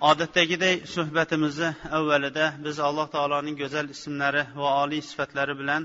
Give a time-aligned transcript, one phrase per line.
[0.00, 5.82] Odatdagiday suhbatimizni avvalida biz alloh taoloning go'zal ismlari va oliy sifatlari bilan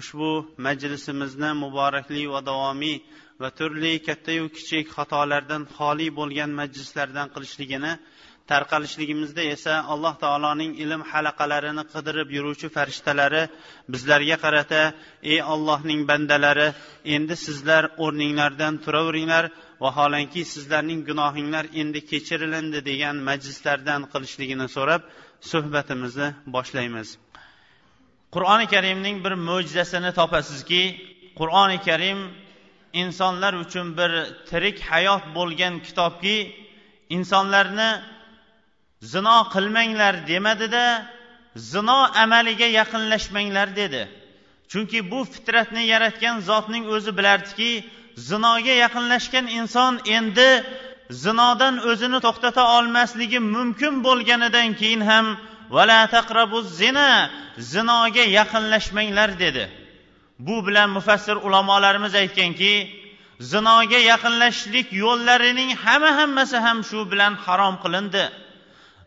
[0.00, 0.30] ushbu
[0.66, 2.96] majlisimizni muborakli va davomiy
[3.40, 7.92] va turli kattayu kichik xatolardan xoli bo'lgan majlislardan qilishligini
[8.50, 13.42] tarqalishligimizda esa alloh taoloning ilm halaqalarini qidirib yuruvchi farishtalari
[13.92, 14.82] bizlarga qarata
[15.32, 16.68] ey ollohning bandalari
[17.16, 19.44] endi sizlar o'rninglardan turaveringlar
[19.84, 25.02] vaholanki sizlarning gunohinglar endi kechirilindi degan majlislardan qilishligini so'rab
[25.50, 27.08] suhbatimizni boshlaymiz.
[28.34, 30.82] Qur'oni karimning bir mo'jizasini topasizki
[31.38, 32.20] qur'oni karim
[33.02, 34.10] insonlar uchun bir
[34.50, 36.36] tirik hayot bo'lgan kitobki
[37.16, 37.90] insonlarni
[39.12, 40.84] zino qilmanglar demadida
[41.72, 44.02] zino amaliga yaqinlashmanglar dedi.
[44.68, 47.70] Chunki bu fitratni yaratgan zotning o'zi bilardiki
[48.16, 50.50] zinoga yaqinlashgan inson endi
[51.10, 55.26] zinodan o'zini to'xtata olmasligi mumkin bo'lganidan keyin ham
[55.76, 57.10] vala taqrabu zina
[57.72, 59.64] zinoga yaqinlashmanglar dedi.
[60.38, 62.72] Bu bilan mufassir ulamolarimiz aytganki
[63.52, 68.24] zinoga yaqinlashishlik yo'llarining hamma hammasi ham shu bilan harom qilindi.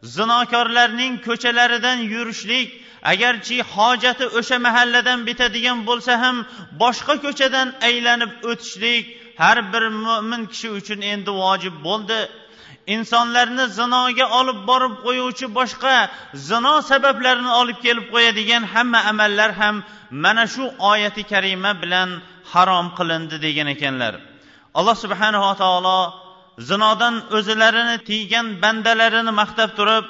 [0.04, 2.70] Zinokorlarning ko'chalaridan yurishlik
[3.12, 6.38] agarchi hojati o'sha mahalladan bitadigan bo'lsa ham
[6.82, 9.04] boshqa ko'chadan aylanib o'tishlik
[9.42, 12.20] har bir mo'min kishi uchun endi vojib bo'ldi.
[12.96, 15.96] Insonlarni zinoga olib borib qo'yuvchi boshqa
[16.50, 19.76] zino sabablarini olib kelib qo'yadigan hamma amallar ham
[20.24, 22.10] mana shu oyati karima bilan
[22.52, 24.14] harom qilindi degan ekanlar.
[24.80, 26.00] Alloh subhanava taolo
[26.69, 30.07] zinodan o'zlarini tiygan bandalarini maqtab turib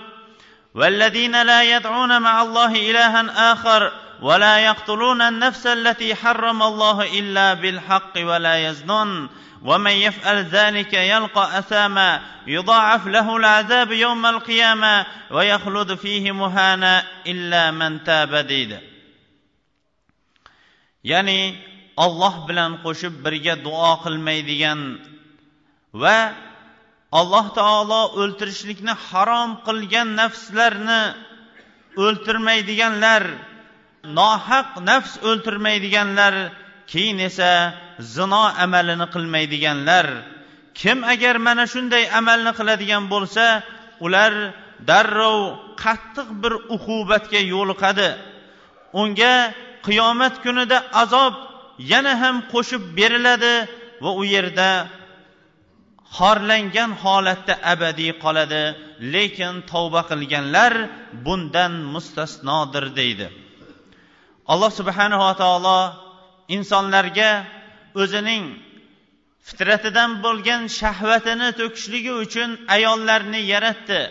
[0.75, 8.13] والذين لا يدعون مع الله إلها آخر ولا يقتلون النفس التي حرم الله إلا بالحق
[8.17, 9.29] ولا يزنون
[9.65, 18.05] ومن يفعل ذلك يلقى أثاما يضاعف له العذاب يوم القيامة ويخلد فيه مهانا إلا من
[18.05, 18.81] تاب ديد
[21.05, 21.57] يعني
[21.99, 25.08] الله بلان qo'shib birga duo qilmaydigan
[25.94, 26.34] va
[27.12, 31.02] alloh taolo o'ltirishlikni harom qilgan nafslarni
[32.06, 33.24] o'ltirmaydiganlar
[34.20, 36.34] nohaq nafs o'ltirmaydiganlar
[36.92, 37.52] keyin esa
[38.16, 40.06] zino amalini qilmaydiganlar.
[40.80, 43.46] Kim agar mana shunday amalni qiladigan bo'lsa
[44.06, 44.34] ular
[44.90, 45.40] darrov
[45.84, 48.10] qattiq bir uqubatga yo'liqadi.
[49.02, 49.36] Unga
[49.86, 51.34] qiyomat kunida azob
[51.92, 53.56] yana ham qo'shib beriladi
[54.04, 54.70] va u yerda
[56.18, 58.64] xorlangan holatda abadiy qoladi
[59.14, 60.74] lekin tavba qilganlar
[61.26, 63.28] bundan mustasnodir deydi.
[64.52, 65.80] Alloh subhanava taolo
[66.56, 67.32] insonlarga
[68.02, 68.44] o'zining
[69.48, 74.02] fitratidan bo'lgan shahvatini to'kishligi uchun ayollarni yaratdi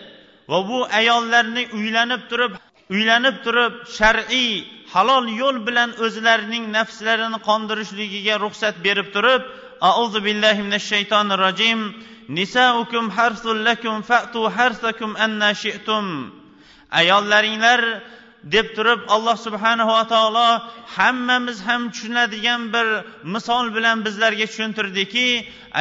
[0.51, 2.53] va bu ayollarni uylanib turib
[2.95, 4.51] uylanib turib shar'iy
[4.93, 9.41] halol yo'l bilan o'zlarining nafslarini qondirishligiga ruxsat berib turib
[9.83, 12.03] أعوذ بالله من الشيطان الرجيم.
[12.29, 16.29] نساؤكم حرث لكم فأتوا حرثكم أن شئتم.
[16.91, 18.01] ayollaringlar
[18.43, 20.49] deb turib alloh subhanahu va taolo
[20.95, 22.87] hammamiz ham tushunadigan bir
[23.23, 25.27] misol bilan bizlarga tushuntirdiki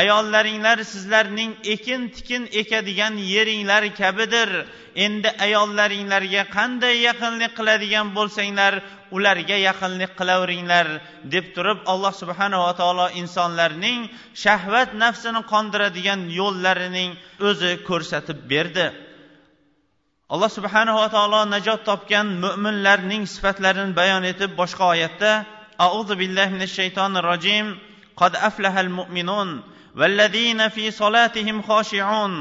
[0.01, 4.51] ayollaringlar sizlarning ekin tikin ekadigan yeringlar kabidir.
[4.95, 8.75] Endi ayollaringlarga qanday yaqinlik qiladigan bo'lsanglar
[9.17, 10.87] ularga yaqinlik qilaveringlar
[11.35, 14.01] deb turib alloh subhanava taolo insonlarning
[14.45, 17.11] shahvat nafsini qondiradigan yo'llarining
[17.49, 18.87] o'zi ko'rsatib berdi.
[20.35, 25.31] alloh subhanava taolo najot topgan mo'minlarning sifatlarini bayon etib boshqa oyatda
[25.87, 27.67] auzu billahi minash shaytonir rojim
[28.21, 29.49] qad aflahal mu'minun
[30.01, 32.33] vallazina fi solatihim xoshiun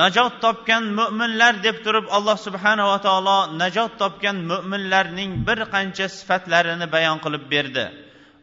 [0.00, 7.18] najot topgan mo'minlar deb turib alloh subhanava taolo najot topgan mo'minlarning bir qancha sifatlarini bayon
[7.24, 7.86] qilib berdi.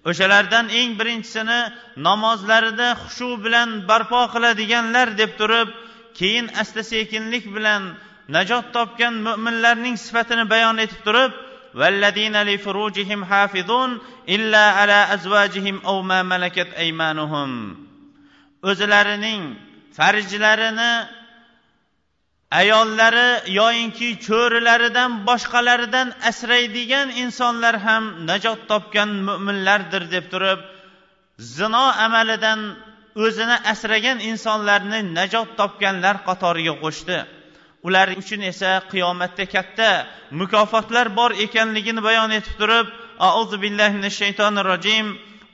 [0.10, 1.60] O'shalardan eng birinchisini
[2.08, 5.69] namozlarida xushu bilan barpo qiladiganlar deb turib
[6.19, 7.81] keyin asta sekinlik bilan
[8.35, 11.33] najot topgan mo'minlarning sifatini bayon etib turib
[11.75, 13.91] والذين لفروجهم حافظون
[14.29, 17.50] إلا على أزواجهم أو ما ملكت أيمانهم
[18.71, 19.43] o'zlarining
[19.97, 20.93] farjlarini
[22.61, 30.61] ayollari yoyinki cho'rilaridan boshqalaridan asraydigan insonlar ham najot topgan mo'minlardir deb turib
[31.56, 32.61] zino amalidan
[33.25, 37.19] o'zini asragan insonlarni najot topganlar qatoriga qo'shdi
[37.84, 42.88] Ular uchun esa qiyomatda katta mukofotlar bor ekanligini bayon etib turib
[43.20, 45.08] auzu billahi minash shaytonir rojim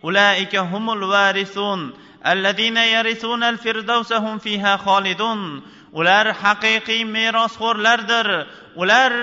[0.07, 1.79] ulaika humul varisun
[2.23, 8.27] allazina yarisuna al firdausahum fiha xolidun ular haqiqiy merosxo'rlardir.
[8.81, 9.13] Ular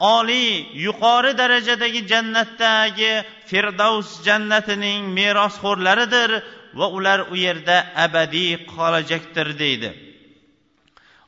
[0.00, 0.50] oliy
[0.86, 3.12] yuqori darajadagi jannatdagi
[3.48, 6.30] firdavs jannatining merosxo'rlaridir
[6.78, 10.05] va ular u yerda abadiy qolajakdir deydi.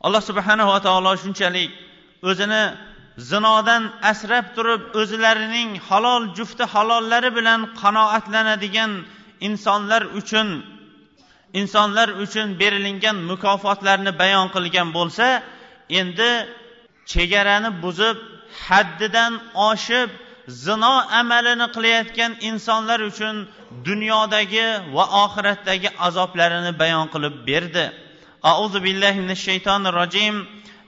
[0.06, 1.70] Alloh subhanava taolo shunchalik
[2.30, 2.62] o'zini
[3.30, 8.92] zinodan asrab turib o'zlarining halol jufti halollari bilan qanoatlanadigan
[9.48, 10.48] insonlar uchun
[11.60, 15.26] insonlar uchun berilingan mukofotlarni bayon qilgan bo'lsa
[16.00, 16.30] endi
[17.12, 18.16] chegarani buzib
[18.66, 19.32] haddidan
[19.70, 20.08] oshib
[20.64, 23.34] zino amalini qilayotgan insonlar uchun
[23.88, 27.84] dunyodagi va oxiratdagi azoblarini bayon qilib berdi.
[28.45, 30.45] أعوذ بالله من الشيطان الرجيم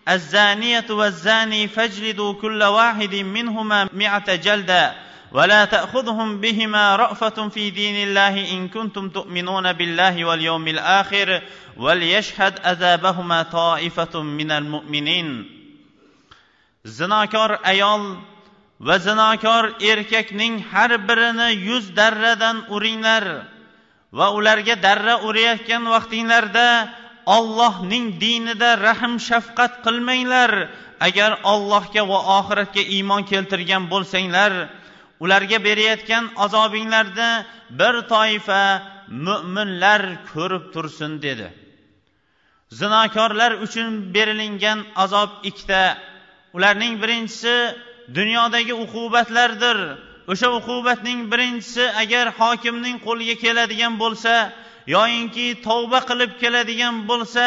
[0.10, 4.96] الزانية والزاني فاجلدوا كل واحد منهما مئة جلدة
[5.32, 11.42] ولا تأخذهم بهما رأفة في دين الله إن كنتم تؤمنون بالله واليوم الآخر
[11.78, 15.56] وليشهد عذابهما طائفة من المؤمنين
[16.86, 18.22] zinokor ayol
[18.80, 23.26] va zinokor erkakning har birini yuz darradan uringlar
[24.14, 26.70] va ularga darra urayotgan vaqtinglarda
[27.37, 30.53] ollohning dinida rahm shafqat qilmanglar.
[31.09, 34.53] Agar ollohga va oxiratga iymon keltirgan bo'lsanglar
[35.23, 37.29] ularga berayotgan azobinglarda
[37.81, 38.63] bir toifa
[39.27, 41.49] mo'minlar ko'rib tursin dedi.
[42.79, 45.83] Zinokorlar uchun berilingan azob ikkita.
[46.57, 47.55] Ularning birinchisi
[48.15, 49.79] dunyodagi uqubatlardir.
[50.33, 54.35] O'sha uqubatning birinchisi agar hokimning qo'liga keladigan bo'lsa
[54.87, 57.45] yoyinki tavba qilib keladigan bo'lsa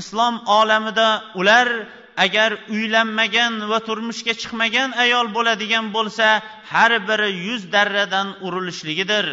[0.00, 1.08] islom olamida
[1.40, 1.68] ular
[2.16, 6.26] agar uylanmagan va turmushga chiqmagan ayol bo'ladigan bo'lsa
[6.72, 9.26] har biri yuz darradan urilishligidir.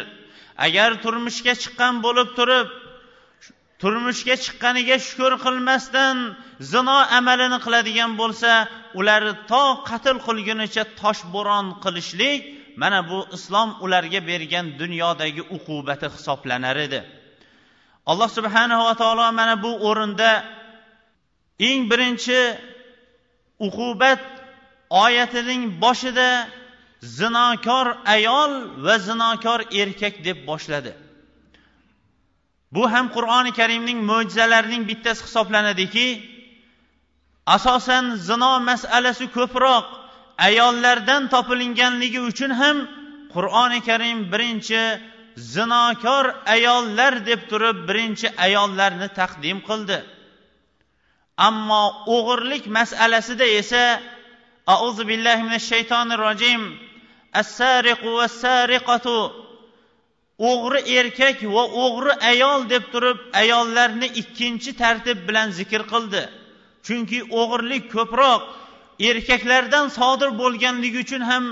[0.66, 2.68] Agar turmushga chiqqan bo'lib turib
[3.82, 6.16] turmushga chiqqaniga shukur qilmasdan
[6.72, 8.52] zino amalini qiladigan bo'lsa
[8.98, 12.40] ular to qatl qilgunicha toshbo'ron qilishlik
[12.76, 17.00] mana bu islom ularga bergan dunyodagi uqubati hisoblanar edi.
[18.06, 20.30] Alloh subhanava taolo mana bu o'rinda
[21.68, 22.40] eng birinchi
[23.66, 24.22] uqubat
[24.90, 26.48] oyatining boshida
[27.18, 28.52] zinokor ayol
[28.84, 30.92] va zinokor erkak deb boshladi.
[32.74, 36.08] Bu ham qur'oni karimning mo'jizalarining bittasi hisoblanadiki
[37.46, 40.03] asosan zino masalasi ko'proq
[40.38, 42.76] ayollardan topilinganligi uchun ham
[43.34, 44.82] qur'oni karim birinchi
[45.36, 49.98] zinokor ayollar deb turib birinchi ayollarni taqdim qildi.
[51.48, 51.84] Ammo
[52.16, 53.84] o'g'irlik masalasida esa
[54.66, 56.62] auzu billahi minash shaytonir rojim
[57.40, 59.18] assariqu vassariqatu
[60.50, 66.22] o'g'ri erkak va o'g'ri ayol deb turib ayollarni ikkinchi tartib bilan zikr qildi.
[66.86, 68.42] Chunki o'g'irlik ko'proq
[69.00, 71.44] erkaklardan sodir bo'lganligi uchun ham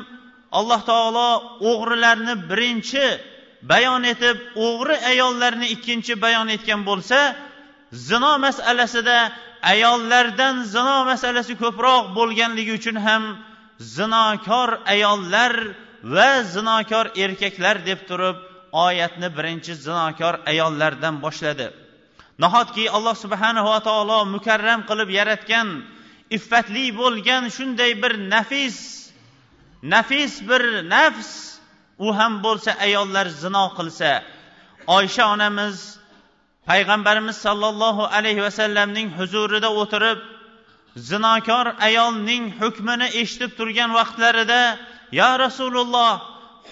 [0.59, 1.31] alloh taolo
[1.71, 3.07] o'g'rilarni birinchi
[3.63, 7.19] bayon etib o'g'ri ayollarni ikkinchi bayon etgan bo'lsa
[8.09, 9.19] zino masalasida
[9.73, 13.23] ayollardan zino masalasi ko'proq bo'lganligi uchun ham
[13.97, 15.53] zinokor ayollar
[16.15, 18.37] va zinokor erkaklar deb turib
[18.87, 21.67] oyatni birinchi zinokor ayollardan boshladi.
[22.43, 25.69] Nahotki alloh subhanava taolo mukarram qilib yaratgan
[26.37, 28.79] iffatli bo'lgan shunday bir nafis
[29.83, 30.63] nafis bir
[30.95, 31.31] nafs
[31.99, 34.11] u ham bo'lsa ayollar zino qilsa.
[34.97, 35.77] Oysha onamiz
[36.69, 40.19] payg'ambarimiz sollallohu alayhi vasallamning huzurida o'tirib
[41.11, 44.63] zinokor ayolning hukmini eshitib turgan vaqtlarida
[45.21, 46.13] yo rasululloh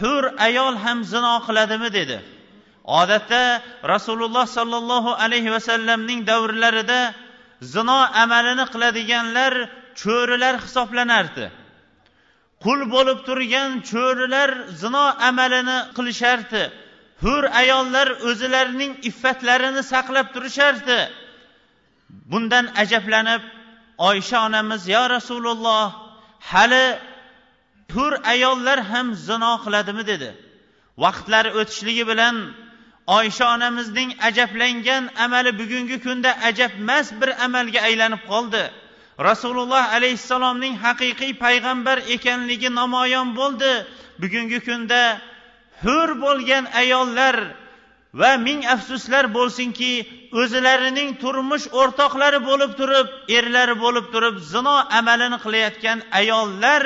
[0.01, 1.89] hur ayol ham zino qiladimi?
[1.99, 2.19] dedi.
[2.85, 3.63] Odatda
[3.93, 7.01] rasululloh sollallohu alayhi vasallamning davrlarida
[7.63, 9.55] zino amalini qiladiganlar
[10.01, 11.47] cho'rilar hisoblanardi.
[12.65, 14.51] Qul bo'lib turgan cho'rilar
[14.83, 16.63] zino amalini qilishardi.
[17.25, 21.01] Hur ayollar o'zlarining iffatlarini saqlab turishardi.
[22.31, 23.43] Bundan ajablanib
[24.09, 25.87] oysha onamiz yo rasululloh
[26.51, 26.87] hali
[27.95, 30.05] hur ayollar ham zino qiladimi?
[30.13, 30.31] dedi.
[31.05, 32.37] Vaqtlari o'tishligi bilan
[33.17, 38.63] oysha onamizning ajablangan amali bugungi kunda ajabmas bir amalga aylanib qoldi.
[39.29, 43.73] Rasululloh alayhissalomning haqiqiy payg'ambar ekanligi namoyon bo'ldi.
[44.23, 45.03] Bugungi kunda
[45.85, 47.37] hur bo'lgan ayollar
[48.21, 49.93] va ming afsuslar bo'lsinki
[50.41, 53.07] o'zlarining turmush o'rtoqlari bo'lib turib
[53.39, 56.83] erlari bo'lib turib zino amalini qilayotgan ayollar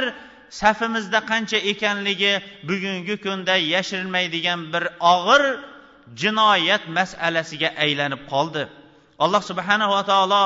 [0.60, 2.32] safimizda qancha ekanligi
[2.68, 5.42] bugungi kunda yashirilmaydigan bir og'ir
[6.20, 8.64] jinoyat masalasiga aylanib qoldi.
[9.24, 10.44] Alloh subhanava taolo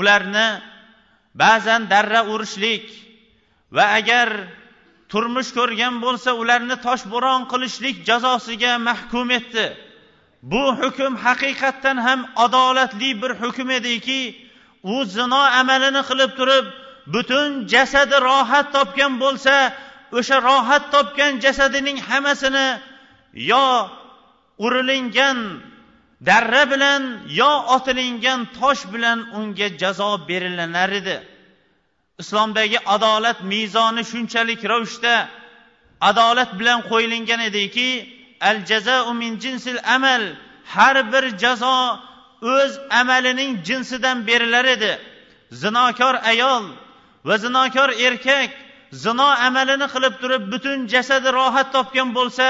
[0.00, 0.48] ularni
[1.42, 2.84] ba'zan darra urishlik
[3.76, 4.28] va agar
[5.10, 9.66] turmush ko'rgan bo'lsa ularni toshbo'ron qilishlik jazosiga mahkum etdi.
[10.42, 14.20] Bu hukm haqiqatdan ham adolatli bir hukm ediki
[14.82, 16.66] u zino amalini qilib turib
[17.14, 19.54] butun jasadi rohat topgan bo'lsa
[20.18, 22.68] o'sha rohat topgan jasadining hammasini
[23.50, 23.66] yo
[24.58, 25.38] urilingan
[26.20, 27.02] darra bilan
[27.40, 31.16] yo otilingan tosh bilan unga jazo berilanar edi.
[32.18, 35.28] Islomdagi adolat mezoni shunchalik ravishda
[36.00, 37.90] adolat bilan qo'yilgan ediki
[38.40, 40.22] al jazau min jinsil amal
[40.74, 41.78] har bir jazo
[42.42, 44.92] o'z amalining jinsidan berilar edi.
[45.62, 46.64] Zinokor ayol
[47.24, 48.50] va zinokor erkak
[48.92, 52.46] zino amalini qilib turib butun jasadi rohat topgan bo'lsa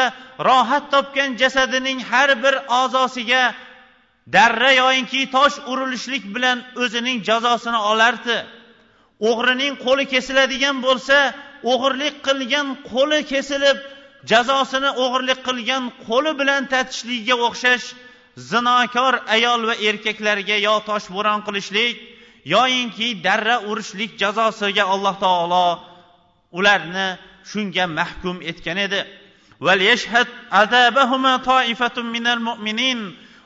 [0.48, 3.54] rohat topgan jasadining har bir a'zosiga
[4.34, 8.38] darra yoyinki tosh urilishlik bilan o'zining jazosini olardi.
[9.28, 11.16] O'g'rining qo'li kesiladigan bo'lsa
[11.72, 13.78] o'g'irlik qilgan qo'li kesilib
[14.30, 17.86] jazosini o'g'irlik qilgan qo'li bilan tatishlikka o'xshash
[18.50, 21.96] zinokor ayol va erkaklarga yo toshbo'ron qilishlik
[22.54, 25.66] yoyinki darra urishlik jazosiga alloh taolo
[26.52, 27.18] ularni
[27.50, 29.00] shunga mahkum etgan edi.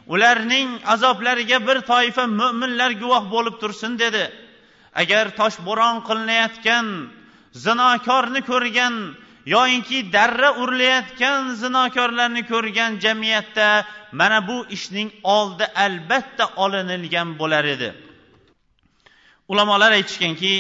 [0.07, 4.25] Ularning azoblariga bir toifa mo'minlar guvoh bo'lib tursin dedi.
[4.95, 6.87] Agar toshbo'ron qilinayotgan
[7.65, 8.95] zinokorni ko'rgan
[9.55, 13.69] yoyinki darra urilayotgan zinokorlarni ko'rgan jamiyatda
[14.13, 17.89] mana bu ishning oldi albatta olinilgan bo'lar edi.
[19.49, 20.55] Ulamolar aytishganki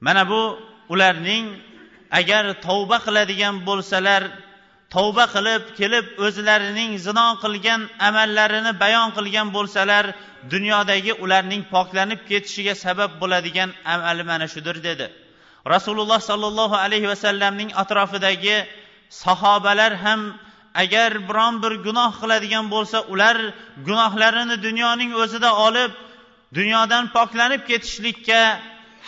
[0.00, 1.44] mana bu ularning
[2.20, 4.22] agar tavba qiladigan bo'lsalar
[4.94, 10.04] tavba qilib kelib o'zlarining zino qilgan amallarini bayon qilgan bo'lsalar
[10.52, 15.06] dunyodagi ularning poklanib ketishiga sabab bo'ladigan amali mana shudir dedi.
[15.74, 18.56] Rasululloh sollallohu alayhi vasallamning atrofidagi
[19.22, 20.20] sahobalar ham
[20.82, 23.36] agar biron bir gunoh qiladigan bo'lsa ular
[23.88, 25.92] gunohlarini dunyoning o'zida olib
[26.58, 28.40] dunyodan poklanib ketishlikka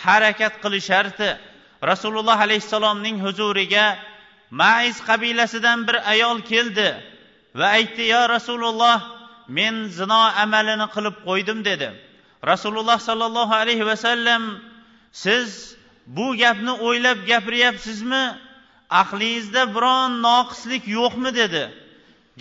[0.05, 1.29] harakat qilishardi.
[1.91, 3.97] Rasululloh alayhissalomning huzuriga
[4.51, 6.89] maiz qabilasidan bir ayol keldi
[7.59, 8.99] va aytdi yo rasululloh
[9.47, 11.89] men zino amalini qilib qo'ydim dedi.
[12.51, 14.43] Rasululloh sollallohu alayhi vasallam
[15.11, 15.75] siz
[16.07, 18.25] bu gapni o'ylab gapiryapsizmi?
[18.89, 21.35] Aqlingizda biron noqislik yo'qmi?
[21.35, 21.63] dedi.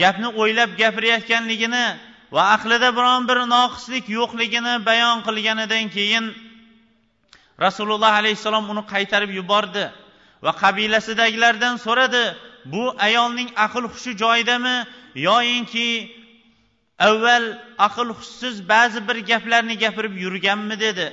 [0.03, 1.87] Gapni o'ylab gapirayotganligini
[2.33, 6.25] va aqlida biron bir noqislik yo'qligini bayon qilganidan keyin
[7.61, 9.85] rasululloh alayhissalom uni qaytarib yubordi
[10.45, 12.25] va qabilasidagilardan so'radi
[12.65, 14.77] bu ayolning aql hushi joyidami
[15.15, 15.89] yoyinki
[16.99, 17.45] avval
[17.79, 20.81] aql hushsiz ba'zi bir gaplarni gapirib yurganmi?
[20.81, 21.13] dedi.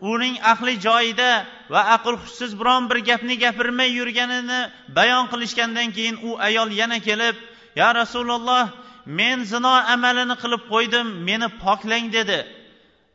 [0.00, 4.60] Uning aqli joyida va aql hushsiz biron bir gapni gapirmay yurganini
[4.96, 7.36] bayon qilishgandan keyin u ayol yana kelib
[7.76, 8.64] ya rasululloh
[9.06, 12.38] men zino amalini qilib qo'ydim meni poklang dedi.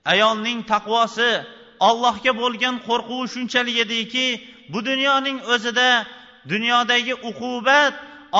[0.05, 1.31] Ayolning taqvosi
[1.79, 4.27] ollohga bo'lgan qo'rquvi shunchalik ediki
[4.73, 5.89] bu dunyoning o'zida
[6.51, 7.93] dunyodagi uqubat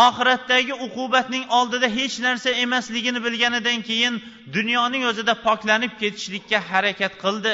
[0.05, 4.13] oxiratdagi uqubatning oldida hech narsa emasligini bilganidan keyin
[4.53, 7.53] dunyoning o'zida poklanib ketishlikka harakat qildi.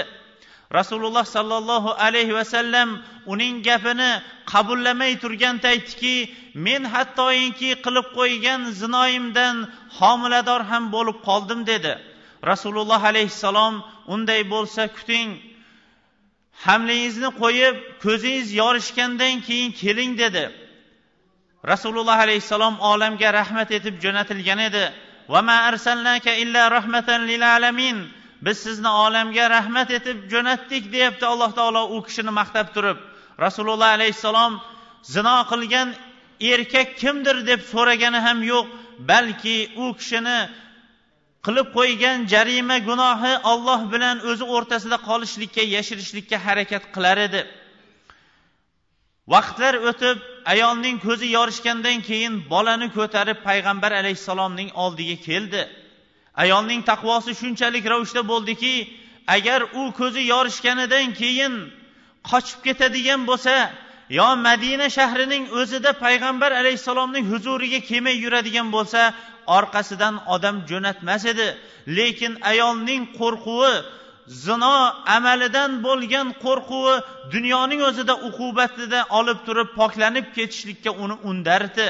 [0.80, 2.90] Rasululloh sollallohu alayhi vasallam
[3.34, 4.12] uning gapini
[4.52, 6.16] qabullamay turganda aytdiki
[6.66, 9.56] men hattoyinki qilib qo'ygan zinoyimdan
[10.00, 11.94] homilador ham bo'lib qoldim dedi.
[12.52, 13.74] Rasululloh alayhissalom
[14.14, 15.30] unday bo'lsa kuting.
[16.66, 20.44] Hamlingizni qo'yib ko'zingiz yorishgandan keyin keling dedi.
[21.72, 24.84] Rasululloh alayhissalom olamga rahmat etib jo'natilgan edi.
[28.46, 32.98] Biz sizni olamga rahmat etib jo'natdik deyapti alloh taolo u kishini maqtab turib.
[33.46, 34.54] Rasululloh alayhissalom
[35.14, 35.90] zino qilgan
[36.52, 37.38] erkak kimdir?
[37.50, 38.66] deb so'ragani ham yo'q
[39.12, 40.38] balki u kishini
[41.46, 47.42] qilib qo'ygan jarima gunohi olloh bilan o'zi o'rtasida qolishlikka yashirishlikka harakat qilar edi.
[49.34, 50.18] Vaqtlar o'tib
[50.54, 55.62] ayolning ko'zi yorishgandan keyin bolani ko'tarib payg'ambar alayhissalomning oldiga keldi.
[56.44, 58.74] Ayolning taqvosi shunchalik ravishda bo'ldiki
[59.36, 61.54] agar u ko'zi yorishganidan keyin
[62.30, 63.54] qochib ketadigan bo'lsa
[64.18, 69.02] yo madina shahrining o'zida payg'ambar alayhissalomning huzuriga kelmay yuradigan bo'lsa
[69.58, 71.48] orqasidan odam jo'natmas edi.
[71.98, 73.74] Lekin ayolning qo'rquvi
[74.46, 74.76] zino
[75.18, 76.96] amalidan bo'lgan qo'rquvi
[77.34, 81.88] dunyoning o'zida uqubatida olib turib poklanib ketishlikka uni undardi.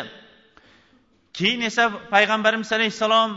[1.37, 3.31] Keyin esa payg'ambarimiz alayhissalom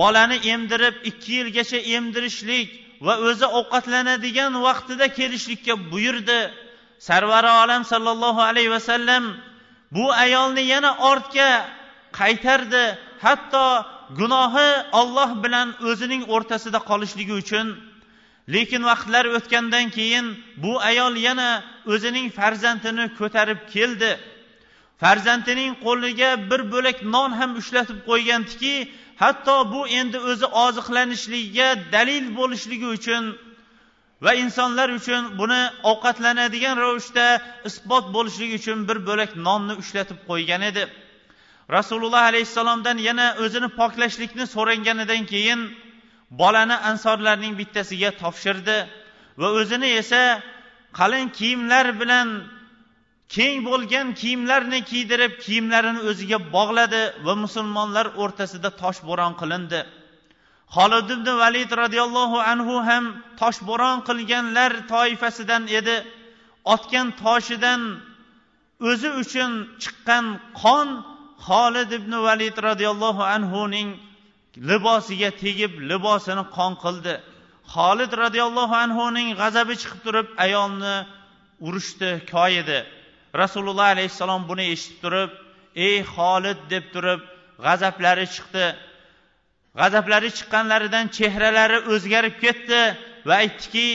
[0.00, 2.68] bolani emdirib ikki yilgacha emdirishlik
[3.06, 6.40] va o'zi ovqatlanadigan vaqtida kelishlikka buyurdi.
[7.08, 9.24] Sarvari olam sollallohu alayhi vasallam
[9.90, 11.50] bu ayolni yana ortga
[12.12, 12.84] qaytardi.
[13.24, 13.66] Hatto
[14.18, 17.66] gunohi olloh bilan o'zining o'rtasida qolishligi uchun.
[18.54, 20.26] Lekin vaqtlar o'tgandan keyin
[20.62, 21.50] bu ayol yana
[21.92, 24.12] o'zining farzandini ko'tarib keldi.
[25.02, 28.74] Farzandining qo'liga bir bo'lak non ham ushlatib qo'ygandiki
[29.22, 33.22] hatto bu endi o'zi oziqlanishligiga dalil bo'lishligi uchun
[34.24, 35.60] va insonlar uchun buni
[35.90, 37.26] ovqatlanadigan ravishda
[37.68, 40.84] isbot bo'lishligi uchun bir bo'lak nonni ushlatib qo'ygan edi.
[41.76, 45.60] Rasululloh alayhissalomdan yana o'zini poklashlikni so'ranganidan keyin
[46.40, 48.78] bolani ansorlarning bittasiga topshirdi
[49.40, 50.22] va o'zini esa
[50.98, 52.28] qalin kiyimlar bilan
[53.36, 59.80] keng bo'lgan kiyimlarni kiydirib kiyimlarini o'ziga bog'ladi va musulmonlar o'rtasida toshbo'ron qilindi.
[60.76, 63.04] Holid ibn valid roziyallohu anhu ham
[63.40, 65.96] toshbo'ron qilganlar toifasidan edi.
[66.74, 67.80] Otgan toshidan
[68.90, 69.50] o'zi uchun
[69.82, 70.24] chiqqan
[70.62, 70.88] qon
[71.48, 73.88] holid ibn valid roziyallohu anhuning
[74.70, 77.14] libosiga tegib libosini qon qildi.
[77.74, 80.96] Holid roziyallohu anhuning g'azabi chiqib turib ayolni
[81.66, 82.78] urishdi koyidi
[83.42, 85.30] rasululloh alayhissalom buni eshitib turib
[85.86, 87.20] ey holid deb turib
[87.64, 88.66] g'azablari chiqdi.
[89.78, 92.80] G'azablari chiqqanlaridan chehralari o'zgarib ketdi
[93.28, 93.88] va aytdiki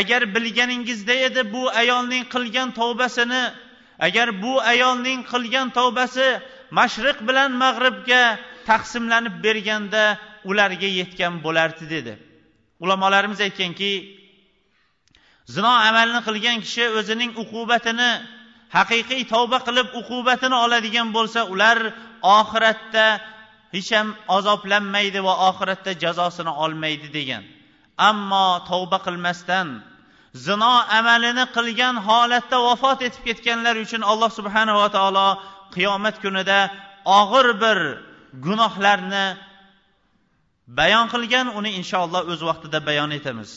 [0.00, 3.42] agar bilganingizda edi bu ayolning qilgan tavbasini
[4.06, 6.26] agar bu ayolning qilgan tavbasi
[6.78, 8.22] mashriq bilan mag'ribga
[8.68, 10.04] taqsimlanib berganda
[10.50, 12.12] ularga yetgan bo'lardi dedi.
[12.84, 13.92] Ulamolarimiz aytganki
[15.54, 18.10] zino amalini qilgan kishi o'zining uqubatini
[18.76, 21.78] haqiqiy tavba qilib uqubatini oladigan bo'lsa ular
[22.38, 23.06] oxiratda
[23.74, 27.44] hech ham azoblanmaydi va oxiratda jazosini olmaydi degan.
[28.08, 29.68] Ammo tavba qilmasdan
[30.46, 35.28] zino amalini qilgan holatda vafot etib ketganlar uchun alloh subhanava taolo
[35.74, 36.58] qiyomat kunida
[37.20, 37.78] og'ir bir
[38.46, 39.26] gunohlarni
[40.78, 41.46] bayon qilgan.
[41.58, 43.50] Uni inshaalloh o'z vaqtida bayon etamiz.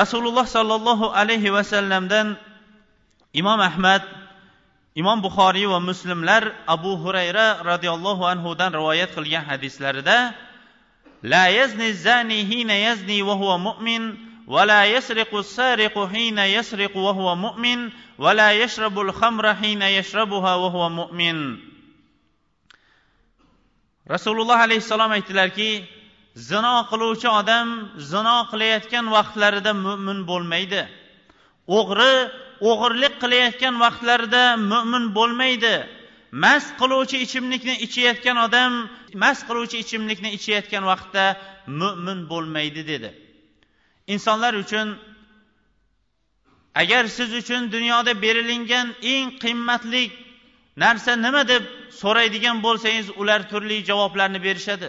[0.00, 2.26] Rasululloh sollallohu alayhi vasallamdan
[3.40, 4.02] imom ahmad
[4.95, 10.33] imom buxoriy va muslimlar abu hurayra roziyallohu anhudan rivoyat qilgan hadislarida
[11.23, 17.91] la yazni zani hina yazni va huwa mu'min ولا يسرق السارق حين يسرق وهو مؤمن
[18.17, 21.59] ولا يشرب الخمر حين يشربها وهو مؤمن
[24.09, 25.83] rasululloh alayhissalom aytdilarki
[26.35, 27.67] zino qiluvchi odam
[28.11, 30.81] zino qilayotgan vaqtlarida mo'min bo'lmaydi
[31.77, 32.13] o'g'ri
[32.70, 35.74] o'g'irlik qilayotgan vaqtlarida mo'min bo'lmaydi.
[36.44, 38.72] Mast qiluvchi ichimlikni ichayotgan odam
[39.22, 41.24] mast qiluvchi ichimlikni ichayotgan vaqtda
[41.80, 43.10] mo'min bo'lmaydi dedi.
[44.14, 44.86] Insonlar uchun
[46.82, 50.04] agar siz uchun dunyoda berilingan eng qimmatli
[50.82, 51.62] narsa nima deb
[52.00, 54.88] so'raydigan bo'lsangiz ular turli javoblarni berishadi.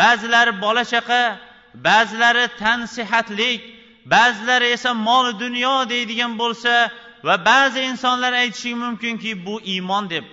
[0.00, 1.22] Ba'zilari bola chaqa
[1.86, 3.60] ba'zilari tan sihatlik
[4.06, 6.90] ba'zilari esa mol dunyo deydigan bo'lsa
[7.26, 10.24] va ba'zi insonlar aytishi mumkinki bu iymon deb.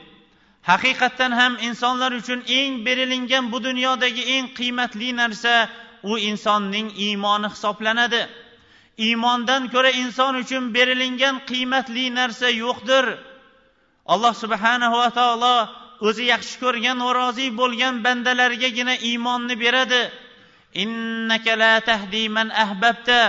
[0.70, 5.70] Haqiqatdan ham insonlar uchun eng berilingan bu dunyodagi eng qiymatli narsa
[6.04, 8.22] u insonning iymoni hisoblanadi.
[8.98, 13.06] Iymondan ko'ra inson uchun berilingan qiymatli narsa yo'qdir.
[14.14, 15.58] Alloh subhanahu va taolo
[16.08, 20.02] o'zi yaxshi ko'rgan va rozi bo'lgan bandalargagina iymonni beradi.
[20.84, 23.20] Innaka la tahdi man ahbabta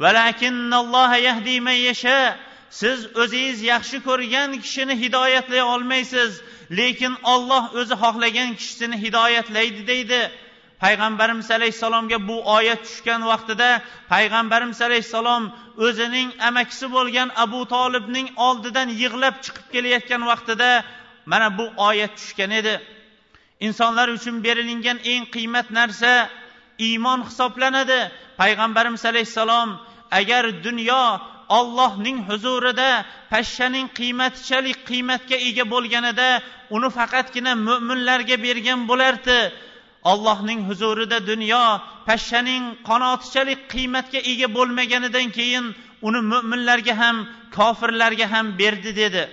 [0.00, 2.36] yahdi man yasha.
[2.70, 6.42] Siz o'zingiz yaxshi ko'rgan kishini hidoyatlay olmaysiz
[6.78, 10.20] lekin olloh o'zi xohlagan kishisini hidoyatlaydi deydi.
[10.80, 13.68] Payg'ambarimiz alayhissalomga bu oyat tushgan vaqtida
[14.12, 15.44] payg'ambarimiz alayhissalom
[15.86, 20.70] o'zining amakisi bo'lgan abu tolibning oldidan yig'lab chiqib kelayotgan vaqtida
[21.30, 22.74] mana bu oyat tushgan edi.
[23.66, 26.12] Insonlar uchun berilingan eng qiymat narsa
[26.78, 28.00] iymon hisoblanadi.
[28.40, 29.70] Payg'ambarimiz alayhissalom
[30.18, 31.04] agar dunyo
[31.58, 32.90] ollohning huzurida
[33.32, 36.28] pashshaning qiymatichalik qiymatga ega bo'lganida
[36.76, 39.38] uni faqatgina mo'minlarga bergan bo'lardi
[40.12, 41.64] allohning huzurida dunyo
[42.08, 45.64] pashshaning qanotichalik qiymatga ega bo'lmaganidan keyin
[46.08, 47.16] uni mo'minlarga ham
[47.56, 49.24] kofirlarga ham berdi dedi.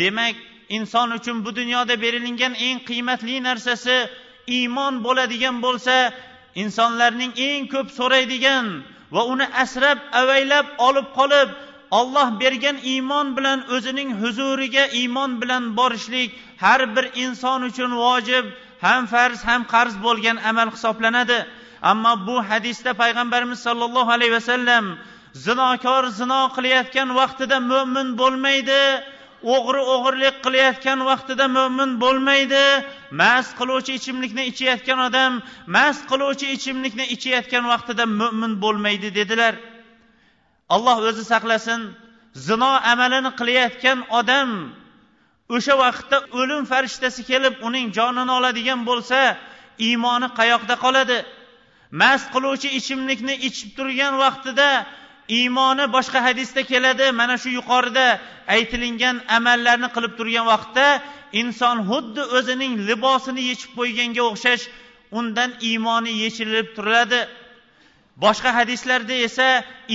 [0.00, 0.36] Demak
[0.68, 3.96] inson uchun bu dunyoda berilgan eng qiymatli narsasi
[4.56, 5.94] iymon bo'ladigan bo'lsa
[6.62, 8.66] insonlarning eng ko'p so'raydigan
[9.14, 11.48] va uni asrab avaylab olib qolib
[11.98, 16.30] olloh bergan iymon bilan o'zining huzuriga iymon bilan borishlik
[16.64, 18.44] har bir inson uchun vojib
[18.84, 21.38] ham farz ham qarz bo'lgan amal hisoblanadi.
[21.90, 24.84] Ammo bu hadisda payg'ambarimiz sollallohu alayhi vasallam
[25.46, 28.82] zinokor zino qilayotgan vaqtida mo'min bo'lmaydi
[29.42, 32.64] o'g'ri o'g'irlik qilayotgan vaqtida mo'min bo'lmaydi.
[33.20, 35.32] Mast qiluvchi ichimlikni ichayotgan odam
[35.66, 39.54] mast qiluvchi ichimlikni ichayotgan vaqtida mo'min bo'lmaydi dedilar.
[40.74, 41.80] Alloh o'zi saqlasin
[42.46, 44.50] zino amalini qilayotgan odam
[45.56, 49.20] o'sha vaqtda o'lim farishtasi kelib uning jonini oladigan bo'lsa
[49.88, 51.18] iymoni qayoqda qoladi?
[52.00, 54.68] Mast qiluvchi ichimlikni ichib turgan vaqtida
[55.28, 57.12] iymoni boshqa hadisda keladi.
[57.12, 58.06] Mana shu yuqorida
[58.54, 60.86] aytilingan amallarni qilib turgan vaqtda
[61.40, 64.64] inson xuddi o'zining libosini yechib qo'yganga o'xshash
[65.18, 67.20] undan iymoni yechilib turadi
[68.24, 69.48] boshqa hadislarda esa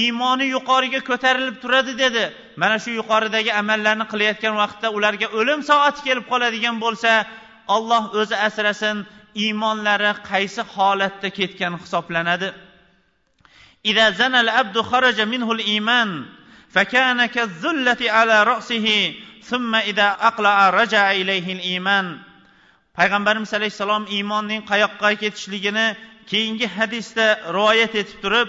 [0.03, 2.23] iymoni yuqoriga ko'tarilib turadi dedi.
[2.61, 7.11] Mana shu yuqoridagi amallarni qilayotgan vaqtda ularga o'lim soati kelib qoladigan bo'lsa
[7.75, 8.97] olloh o'zi asrasin
[9.43, 12.49] iymonlari qaysi holatda ketgan hisoblanadi.
[13.86, 16.26] إذا زنى العبد خرج منه الإيمان
[16.70, 22.28] فكان كالذلة على رأسه ثم إذا أقلع رجع إليه الإيمان
[22.98, 25.86] payg'ambarimiz alayhissalom iymonning qayoqqa ketishligini
[26.30, 28.48] keyingi hadisda rivoyat etib turib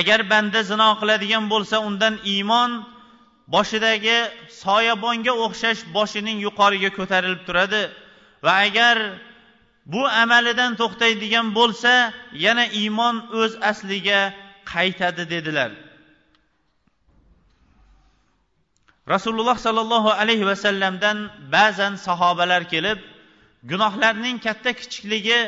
[0.00, 2.70] agar banda zino qiladigan bo'lsa undan iymon
[3.54, 4.18] boshidagi
[4.64, 7.82] soyabonga o'xshash boshining yuqoriga ko'tarilib turadi
[8.44, 8.96] va agar
[9.85, 11.93] bu amalidan to'xtaydigan bo'lsa
[12.45, 14.21] yana iymon o'z asliga
[14.73, 15.71] qaytadi dedilar.
[19.13, 21.17] Rasululloh sollallohu alayhi vasallamdan
[21.55, 22.99] ba'zan sahobalar kelib
[23.71, 25.41] gunohlarning katta kichikligi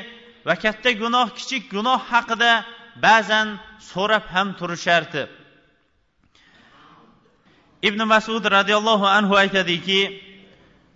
[0.47, 2.51] va katta gunoh kichik gunoh haqida
[3.05, 3.47] ba'zan
[3.91, 5.23] so'rab ham turishardi.
[7.87, 10.01] Ibn masud roziyallohu anhu aytadiki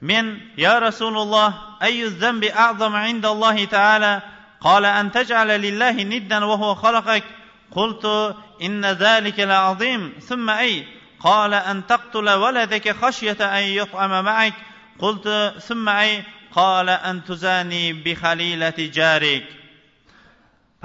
[0.10, 0.26] men
[0.58, 4.23] ya rasululloh ayu zambi a'zam indallohi taala
[4.61, 7.25] قال أن تجعل لله ندا وهو خلقك
[7.71, 10.87] قلت إن ذلك لعظيم ثم أي
[11.21, 14.55] قال أن تقتل ولدك خشية أن يطعم معك
[14.99, 19.47] قلت ثم أي قال أن تزاني بخليلة جارك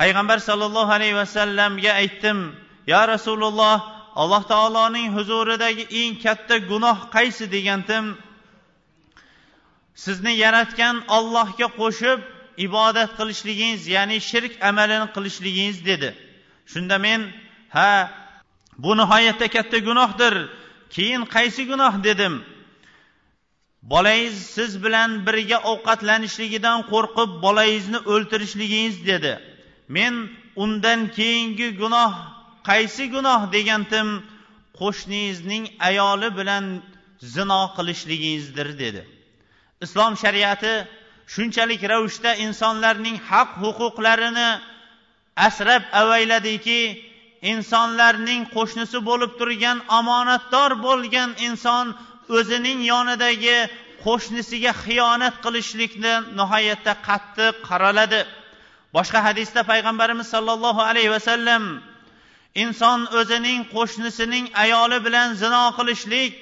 [0.02, 2.38] payg'ambar sollallohu alayhi vasallamga aytdim
[2.88, 3.78] yo rasululloh
[4.16, 8.06] alloh taoloning huzuridagi eng katta gunoh qaysi degandim
[10.05, 12.21] sizni yaratgan ollohga qo'shib
[12.67, 16.09] ibodat qilishligingiz ya'ni shirk amalini qilishligingiz dedi.
[16.73, 17.21] Shunda men
[17.77, 17.93] ha
[18.79, 20.35] bu nihoyatda katta gunohdir
[20.95, 22.35] keyin qaysi gunoh dedim.
[23.93, 29.33] Bolangiz siz bilan birga ovqatlanishligidan qo'rqib bolangizni o'ltirishligingiz dedi.
[29.97, 30.15] Men
[30.63, 32.13] undan keyingi gunoh
[32.69, 34.09] qaysi gunoh degandim
[34.81, 36.65] qo'shningizning ayoli bilan
[37.35, 39.03] zino qilishligingizdir dedi.
[39.85, 40.75] Islom shariati
[41.35, 44.51] shunchalik ravishda insonlarning haq huquqlarini
[45.47, 46.81] asrab avayladiki
[47.53, 51.87] insonlarning qo'shnisi bo'lib turgan omonatdor bo'lgan inson
[52.39, 53.59] o'zining yonidagi
[54.07, 58.21] qo'shnisiga xiyonat qilishlikni nihoyatda qattiq qaraladi.
[58.97, 61.63] Boshqa hadisda payg'ambarimiz sollallohu alayhi vasallam
[62.63, 66.35] inson o'zining qo'shnisining ayoli bilan zino qilishlik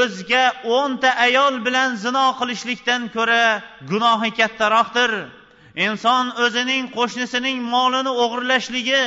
[0.00, 0.44] o'zga
[0.76, 5.12] o'nta ayol bilan zino qilishlikdan ko'ra gunohi kattaroqdir.
[5.86, 9.04] Inson o'zining qo'shnisining molini o'g'irlashligi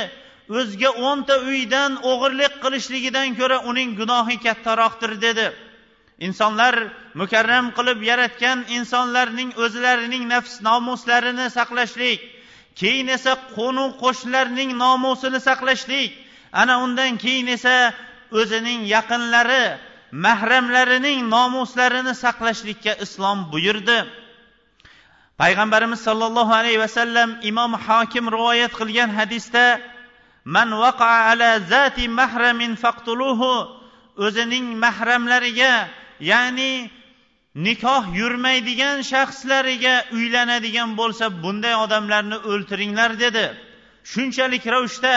[0.58, 5.46] o'zga o'nta uydan o'g'irlik qilishligidan ko'ra uning gunohi kattaroqdir dedi.
[6.26, 6.74] Insonlar
[7.20, 12.20] mukarram qilib yaratgan insonlarning o'zlarining nafs nomuslarini saqlashlik
[12.80, 16.10] keyin esa qo'nu qo'shnilarning nomusini saqlashlik
[16.60, 17.76] ana undan keyin esa
[18.40, 19.64] o'zining yaqinlari
[20.12, 23.98] mahramlarining nomuslarini saqlashlikka islom buyurdi.
[25.40, 29.80] Payg'ambarimiz sollallohu alayhi vasallam imom hokim rivoyat qilgan hadisda
[30.44, 33.52] man vaqa ala zati mahramin faqtuluhu
[34.26, 35.74] o'zining mahramlariga
[36.20, 36.72] ya'ni
[37.66, 43.46] nikoh yurmaydigan shaxslariga uylanadigan bo'lsa bunday odamlarni o'ltiringlar dedi.
[44.12, 45.16] Shunchalik ravishda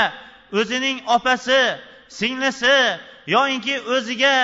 [0.60, 1.62] o'zining opasi
[2.20, 2.76] singlisi
[3.34, 4.36] yoyinki o'ziga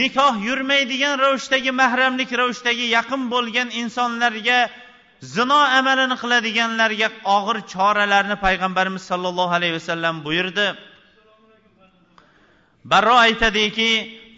[0.00, 4.58] nikoh yurmaydigan ravishdagi mahramlik ravishdagi yaqin bo'lgan insonlarga
[5.34, 10.66] zino amalini qiladiganlarga og'ir choralarni payg'ambarimiz sollallohu alayhi vasallam buyurdi.
[12.92, 13.90] Barro aytadiki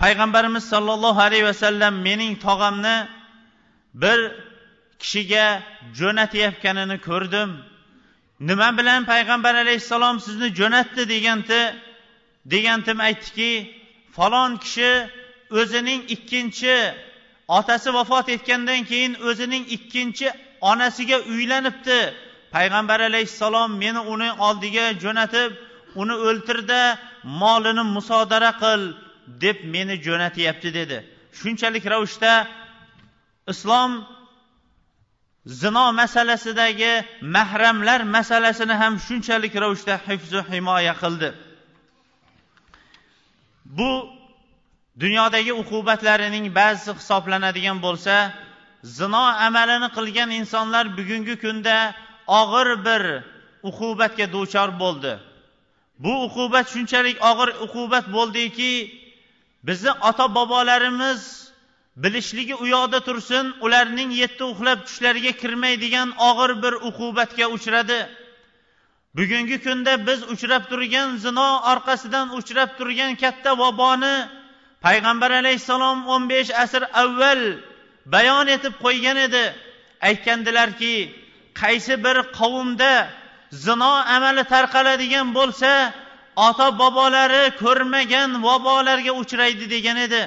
[0.03, 2.97] payg'ambarimiz sollallohu alayhi vasallam mening tog'amni
[4.03, 4.19] bir
[5.03, 5.47] kishiga
[5.99, 7.51] jo'natayotganini ko'rdim.
[8.49, 11.61] Nima bilan payg'ambar alayhissalom sizni jo'natdi deganda
[12.53, 13.80] degandim aytdiki
[14.17, 14.91] falon kishi
[15.61, 16.77] o'zining ikkinchi
[17.59, 20.29] otasi vafot etgandan keyin o'zining ikkinchi
[20.71, 22.01] onasiga uylanibdi.
[22.55, 25.51] Payg'ambar alayhissalom meni uni oldiga jo'natib
[26.03, 26.81] uni o'ltirda
[27.43, 28.81] molini musodara qil
[29.43, 30.99] deb meni jo'natyapti dedi.
[31.41, 32.33] Shunchalik ravishda
[33.53, 33.91] islom
[35.61, 36.93] zino masalasidagi
[37.37, 41.31] mahramlar masalasini ham shunchalik ravishda hifzu himoya qildi.
[43.79, 43.91] Bu
[45.01, 48.15] dunyodagi uqubatlarining ba'zisi hisoblanadigan bo'lsa
[48.99, 51.77] zino amalini qilgan insonlar bugungi kunda
[52.41, 53.03] og'ir bir
[53.71, 55.13] uqubatga duchor bo'ldi.
[56.05, 58.73] Bu uqubat shunchalik og'ir uqubat bo'ldiki
[59.69, 61.21] bizni ota bobolarimiz
[62.03, 68.01] bilishligi u yoqda tursin ularning yetti uxlab tushlariga kirmaydigan og'ir bir uqubatga uchradi.
[69.17, 74.17] Bugungi kunda biz uchrab turgan zino orqasidan uchrab turgan katta vaboni
[74.85, 77.43] payg'ambar alayhissalom o'n besh asr avval
[78.15, 79.45] bayon etib qo'ygan edi.
[80.09, 80.95] Aytgandilarki
[81.61, 82.93] qaysi bir qavmda
[83.65, 85.73] zino amali tarqaladigan bo'lsa
[86.47, 90.23] ota bobolari ko'rmagan vabolarga uchraydi degan edi.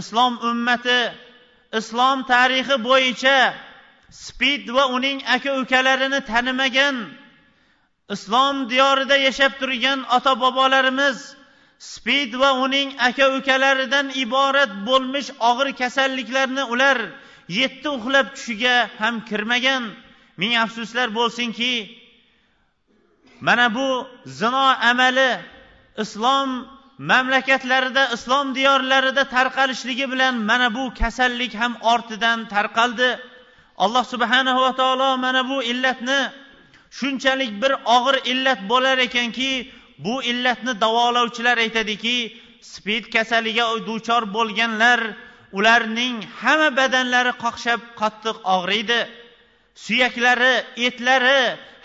[0.00, 1.00] Islom ummati
[1.78, 3.38] islom tarixi bo'yicha
[4.24, 6.96] spid va uning aka ukalarini tanimagan
[8.10, 11.36] islom diyorida yashab turgan ota bobolarimiz
[11.78, 16.98] spid va uning aka ukalaridan iborat bo'lmish og'ir kasalliklarni ular
[17.48, 19.84] yetti uxlab tushiga ham kirmagan.
[20.36, 21.72] Ming afsuslar bo'lsinki
[23.40, 23.88] mana bu
[24.26, 25.30] zino amali
[26.02, 26.48] islom
[26.98, 33.10] mamlakatlarida islom diyorlarida tarqalishligi bilan mana bu kasallik ham ortidan tarqaldi.
[33.84, 36.20] Alloh subhanahu va taolo mana bu illatni
[36.98, 39.50] shunchalik bir og'ir illat bo'lar ekanki
[40.04, 42.16] bu illatni davolovchilar aytadiki
[42.72, 45.00] spid kasaliga duchor bo'lganlar
[45.58, 49.00] ularning hamma badanlari qoqshab qattiq og'riydi.
[49.84, 50.54] Suyaklari
[50.86, 51.40] etlari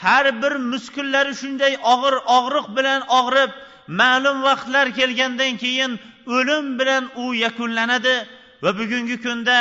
[0.05, 3.51] har bir muskullari shunday og'ir og'riq bilan og'rib
[4.01, 5.91] ma'lum vaqtlar kelgandan keyin
[6.37, 8.15] o'lim bilan u yakunlanadi
[8.63, 9.59] va bugungi kunda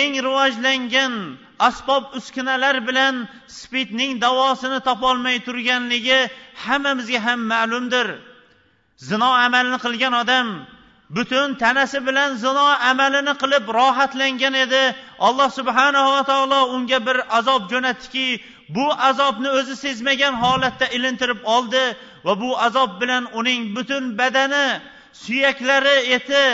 [0.00, 1.14] eng rivojlangan
[1.58, 6.20] asbob uskunalar bilan spidning davosini topolmay turganligi
[6.64, 8.06] hammamizga ham ma'lumdir.
[9.08, 10.48] Zino amalini qilgan odam
[11.16, 14.84] butun tanasi bilan zino amalini qilib rohatlangan edi.
[15.26, 18.28] Alloh subhanahu va taolo unga bir azob jo'natdiki
[18.68, 21.84] bu azobni o'zi sezmagan holatda ilintirib oldi
[22.24, 24.66] va bu azob bilan uning butun badani
[25.12, 26.44] suyaklari eti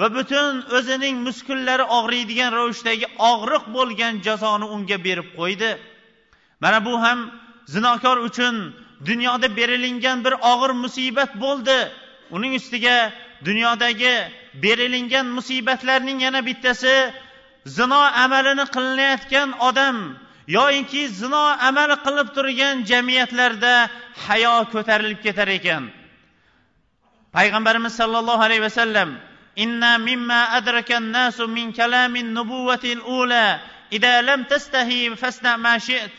[0.00, 5.70] va butun o'zining muskullari og'riydigan ravishdagi og'riq bo'lgan jazoni unga berib qo'ydi.
[6.62, 7.18] Mana bu ham
[7.74, 8.54] zinokor uchun
[9.08, 11.78] dunyoda berilingan bir og'ir musibat bo'ldi.
[12.36, 12.96] Uning ustiga
[13.48, 14.14] dunyodagi
[14.64, 16.94] berilingan musibatlarning yana bittasi
[17.76, 19.96] zino amalini qilinayotgan odam
[20.56, 23.74] yoyinki zino amali qilib turgan jamiyatlarda
[24.26, 25.84] hayo ko'tarilib ketar ekan.
[27.36, 29.10] Payg'ambarimiz sollallohu alayhi vasallam
[29.57, 33.59] إن مما أدرك الناس من كلام النبوة الأولى
[33.93, 36.11] إذا لم تستحي فاصنع ما شئت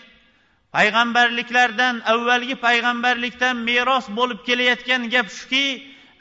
[0.73, 5.67] payg'ambarliklardan avvalgi payg'ambarlikdan meros bo'lib kelayotgan gap shuki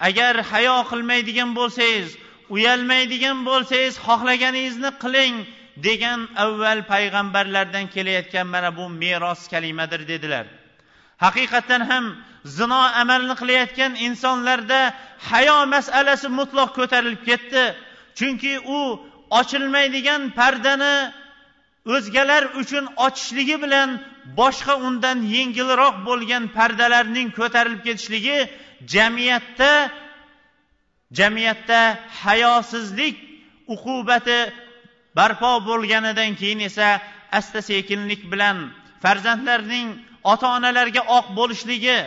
[0.07, 2.09] agar hayo qilmaydigan bo'lsangiz
[2.55, 5.35] uyalmaydigan bo'lsangiz xohlaganingizni qiling
[5.87, 10.45] degan avval payg'ambarlardan kelayotgan mana bu meros kalimadir dedilar
[11.25, 12.05] haqiqatdan ham
[12.44, 14.80] zino amalini qilayotgan insonlarda
[15.30, 17.64] hayo masalasi mutloq ko'tarilib ketdi.
[18.18, 18.80] Chunki u
[19.38, 20.94] ochilmaydigan pardani
[21.94, 23.88] o'zgalar uchun ochishligi bilan
[24.38, 28.38] boshqa undan yengilroq bo'lgan pardalarning ko'tarilib ketishligi
[28.94, 29.72] jamiyatda
[31.18, 31.80] jamiyatda
[32.22, 33.16] hayosizlik
[33.74, 34.40] uqubati
[35.16, 36.88] barpo bo'lganidan keyin esa
[37.38, 38.56] asta sekinlik bilan
[39.02, 39.88] farzandlarning
[40.32, 41.98] ota onalarga oq bo'lishligi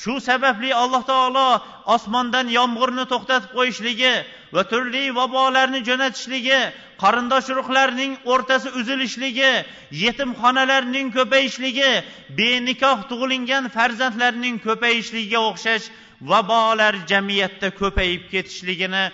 [0.00, 1.48] shu sababli alloh taolo
[1.96, 4.14] osmondan yomg'irni to'xtatib qo'yishligi
[4.54, 6.60] va turli vabolarni jo'natishligi
[7.02, 9.52] qarindosh urug'larning o'rtasi uzilishligi
[10.04, 11.90] yetimxonalarning ko'payishligi
[12.40, 15.86] benikoh tug'ilingan farzandlarning ko'payishligiga o'xshash
[16.32, 19.04] vabolar jamiyatda ko'payib ketishligini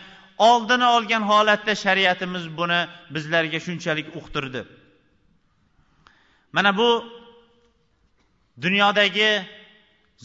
[0.50, 2.80] oldini olgan holatda shariatimiz buni
[3.14, 4.60] bizlarga shunchalik uqtirdi.
[6.56, 6.90] Mana bu
[8.64, 9.30] dunyodagi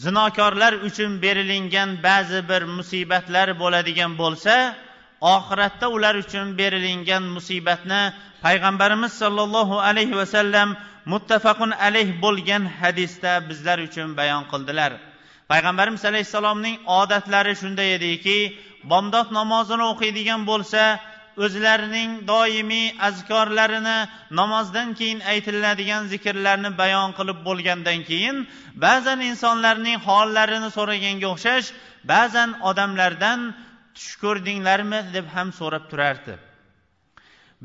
[0.04, 4.54] zinokorlar uchun berilingan ba'zi bir musibatlar bo'ladigan bo'lsa
[5.36, 8.02] oxiratda ular uchun berilingan musibatni
[8.44, 10.68] payg'ambarimiz sollallohu alayhi vasallam
[11.12, 14.92] muttafaqun alayh bo'lgan hadisda bizlar uchun bayon qildilar.
[15.50, 18.38] Payg'ambarimiz alayhissalomning odatlari shunday ediki
[18.90, 20.82] bomdod namozini o'qiydigan bo'lsa
[21.44, 23.98] o'zlarining doimiy azkorlarini
[24.40, 28.36] namozdan keyin aytiladigan zikrlarni bayon qilib bo'lgandan keyin
[28.86, 31.68] ba'zan insonlarning hollarini so'raganga o'xshash
[32.12, 33.40] ba'zan odamlardan
[33.96, 35.00] tush ko'rdinglarmi?
[35.16, 36.34] deb ham so'rab turardi.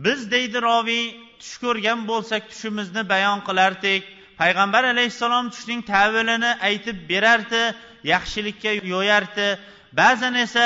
[0.06, 1.06] Biz deydi roviy
[1.42, 4.04] tush ko'rgan bo'lsak tushimizni bayon qilardik.
[4.42, 7.64] Payg'ambar alayhissalom tushning tavilini aytib berardi
[8.14, 9.48] yaxshilikka yo'yardi.
[10.00, 10.66] Ba'zan esa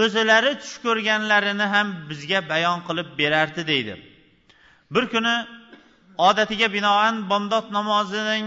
[0.00, 3.94] o'zilari tush ko'rganlarini ham bizga bayon qilib berardi deydi.
[4.94, 5.34] Bir kuni
[6.28, 8.46] odatiga binoan bomdod namozining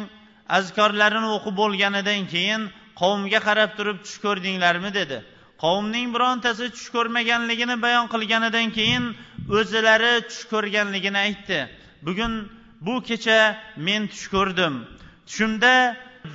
[0.58, 2.62] azkorlarini o'qib bo'lganidan keyin
[3.02, 5.18] qavmga qarab turib tush ko'rdinglarmi dedi.
[5.64, 9.04] Qavmning birontasi tush ko'rmaganligini bayon qilganidan keyin
[9.58, 11.60] o'zilari tush ko'rganligini aytdi.
[12.06, 12.34] Bugun
[12.86, 13.40] bu kecha
[13.88, 14.74] men tush ko'rdim.
[15.28, 15.76] Tushimda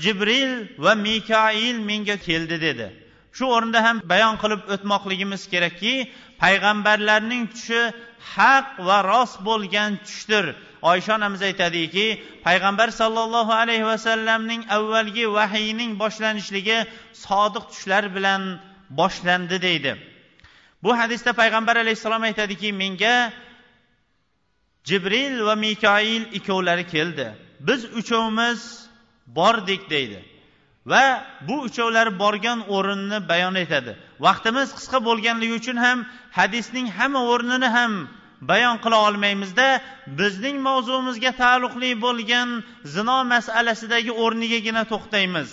[0.03, 0.53] jibril
[0.85, 2.87] va mikoil menga keldi dedi.
[3.37, 5.95] Shu o'rinda ham bayon qilib o'tmoqligimiz kerakki
[6.43, 7.81] payg'ambarlarning tushi
[8.35, 10.45] haq va rost bo'lgan tushdir.
[10.90, 12.07] Oysha onamiz aytadiki
[12.47, 16.79] payg'ambar sollallohu alayhi vasallamning avvalgi vahiyning boshlanishligi
[17.27, 18.43] sodiq tushlar bilan
[19.01, 19.93] boshlandi deydi.
[20.83, 23.33] Bu hadisda payg'ambar alayhissalom aytadiki menga
[24.88, 27.27] jibril va mikoil ikkovlari keldi.
[27.61, 28.61] Biz uchovimiz
[29.27, 30.30] bordik deydi.
[30.90, 31.05] Va
[31.48, 33.92] bu uchovlari borgan o'rinni bayon etadi.
[34.26, 35.98] Vaqtimiz qisqa bo'lganligi uchun ham
[36.38, 37.92] hadisning hamma o'rnini ham
[38.50, 39.68] bayon qila olmaymizda
[40.20, 42.48] bizning mavzumizga taalluqli bo'lgan
[42.94, 45.48] zino masalasidagi o'rnigagina to'xtaymiz.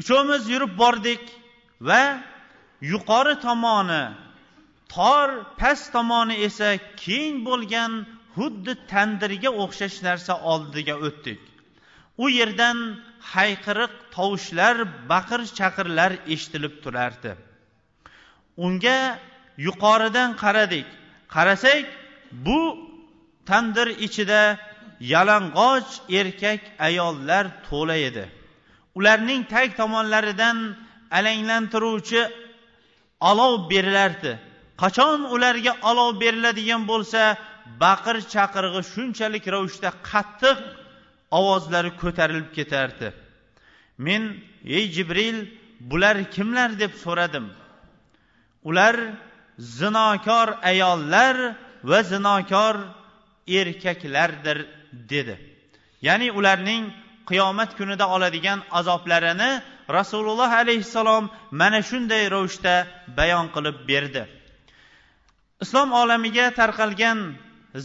[0.00, 1.22] Uchovimiz yurib bordik
[1.88, 2.02] va
[2.92, 4.04] yuqori tomoni
[4.94, 5.28] tor
[5.60, 6.68] past tomoni esa
[7.04, 7.92] keng bo'lgan
[8.36, 11.40] xuddi tandirga o'xshash narsa oldiga o'tdik.
[12.22, 12.78] U yerdan
[13.32, 14.76] hayqiriq tovushlar
[15.10, 17.32] baqir chaqirlar eshitilib turardi.
[18.66, 18.98] Unga
[19.66, 20.86] yuqoridan qaradik.
[21.34, 21.84] Qarasak
[22.46, 22.60] bu
[23.48, 24.42] tandir ichida
[25.12, 28.24] yalang'och erkak ayollar to'la edi.
[28.98, 30.58] Ularning tag tomonlaridan
[31.18, 32.22] alanglantiruvchi
[33.30, 34.32] olov berilardi.
[34.82, 37.22] Qachon ularga olov beriladigan bo'lsa
[37.82, 40.58] baqir chaqirig'i shunchalik ravishda qattiq
[41.30, 43.12] ovozlari ko'tarilib ketardi.
[43.98, 44.22] Men
[44.64, 45.46] ey jibril
[45.80, 46.78] bular kimlar?
[46.78, 47.46] deb so'radim.
[48.64, 48.96] Ular
[49.58, 52.76] zinokor ayollar va zinokor
[53.48, 55.36] erkaklardir dedi.
[56.02, 56.84] Ya'ni ularning
[57.26, 64.22] qiyomat kunida oladigan azoblarini rasululloh alayhissalom mana shunday ravishda bayon qilib berdi.
[65.62, 67.18] Islom olamiga tarqalgan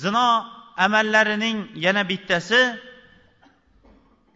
[0.03, 0.45] zino
[0.77, 2.61] amallarining yana bittasi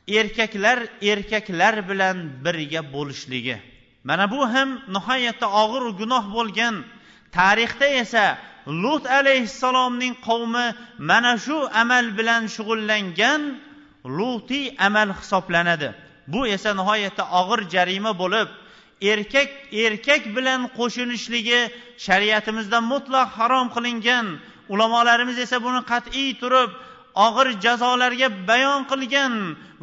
[0.07, 3.57] erkaklar erkaklar bilan birga bo'lishligi.
[4.03, 6.75] Mana bu ham nihoyatda og'ir gunoh bo'lgan.
[7.31, 8.37] Tarixda esa
[8.67, 10.65] lut alayhissalomning qavmi
[10.97, 13.41] mana shu amal bilan shug'ullangan
[14.17, 15.89] lutiy amal hisoblanadi.
[16.27, 18.49] Bu esa nihoyatda og'ir jarima bo'lib
[19.01, 19.49] erkak
[19.85, 21.61] erkak bilan qo'shilishligi
[22.05, 24.25] shariatimizda mutlaq harom qilingan.
[24.73, 26.69] Ulamolarimiz esa buni qat'iy turib
[27.15, 29.33] og'ir jazolarga bayon qilgan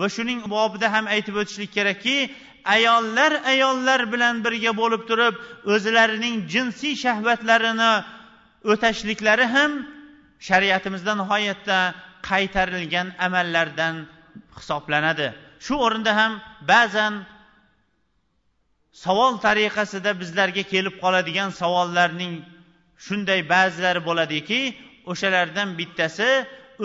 [0.01, 2.16] va shuning bobida ham aytib o'tishlik kerakki
[2.77, 5.35] ayollar ayollar bilan birga bo'lib turib
[5.75, 7.93] o'zlarining jinsiy shahvatlarini
[8.73, 9.71] o'tashliklari ham
[10.49, 11.79] shariatimizda nihoyatda
[12.29, 13.95] qaytarilgan amallardan
[14.57, 15.29] hisoblanadi.
[15.64, 16.33] Shu o'rinda ham
[16.73, 17.14] ba'zan
[19.05, 22.35] savol tariqasida bizlarga kelib qoladigan savollarning
[23.07, 24.61] shunday ba'zilari bo'ladiki
[25.12, 26.29] o'shalardan bittasi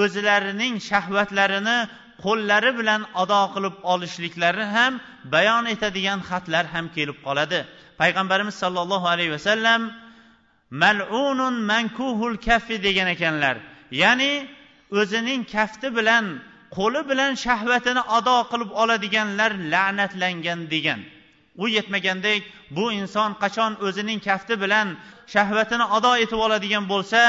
[0.04, 1.78] o'zlarining shahvatlarini
[2.24, 4.94] qo'llari bilan ado qilib olishliklari ham
[5.34, 7.60] bayon etadigan xatlar ham kelib qoladi.
[8.02, 9.82] Payg'ambarimiz sollallohu alayhi vasallam
[10.84, 13.56] mal'unun mankuhul kaffi degan ekanlar.
[14.02, 14.34] Ya'ni
[15.00, 16.26] o'zining kafti bilan
[16.78, 21.00] qo'li bilan shahvatini ado qilib oladiganlar la'natlangan degan.
[21.64, 22.42] U yetmagandek
[22.78, 24.88] bu inson qachon o'zining kafti bilan
[25.34, 27.22] shahvatini ado etib oladigan bo'lsa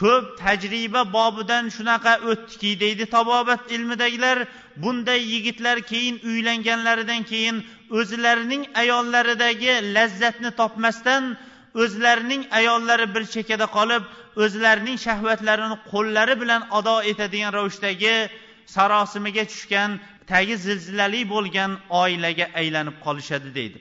[0.00, 4.38] ko'p tajriba bobidan shunaqa o'tdiki deydi tabobat ilmidagilar.
[4.82, 7.56] Bunday yigitlar keyin uylanganlaridan keyin
[7.98, 11.22] o'zlarining ayollaridagi lazzatni topmasdan
[11.82, 14.04] o'zlarining ayollari bir chekkada qolib
[14.44, 18.14] o'zlarining shahvatlarini qo'llari bilan ado etadigan ravishdagi
[18.74, 19.90] sarosimiga tushgan
[20.30, 21.70] tagi zilzilali bo'lgan
[22.02, 23.78] oilaga aylanib qolishadi deydi.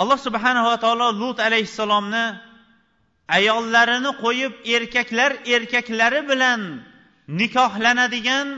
[0.00, 2.24] Alloh subhanava taolo lut alayhissalomni
[3.36, 6.60] ayollarini qo'yib erkaklar erkaklari bilan
[7.40, 8.48] nikohlanadigan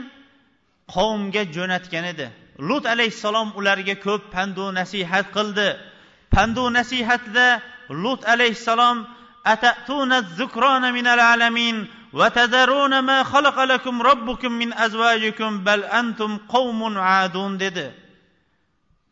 [0.95, 2.27] qavmga jo'natgan edi.
[2.67, 5.69] Lut alayhissalom ularga ko'p pandu nasihat qildi.
[6.33, 7.47] Pandu nasihatda
[8.03, 8.97] lut alayhissalom
[9.53, 11.77] atatuna zukrona minal alamin
[12.19, 12.27] va
[13.09, 14.69] ma xalaqalakum robbukum min
[15.65, 16.31] bal antum
[16.97, 17.87] adun dedi.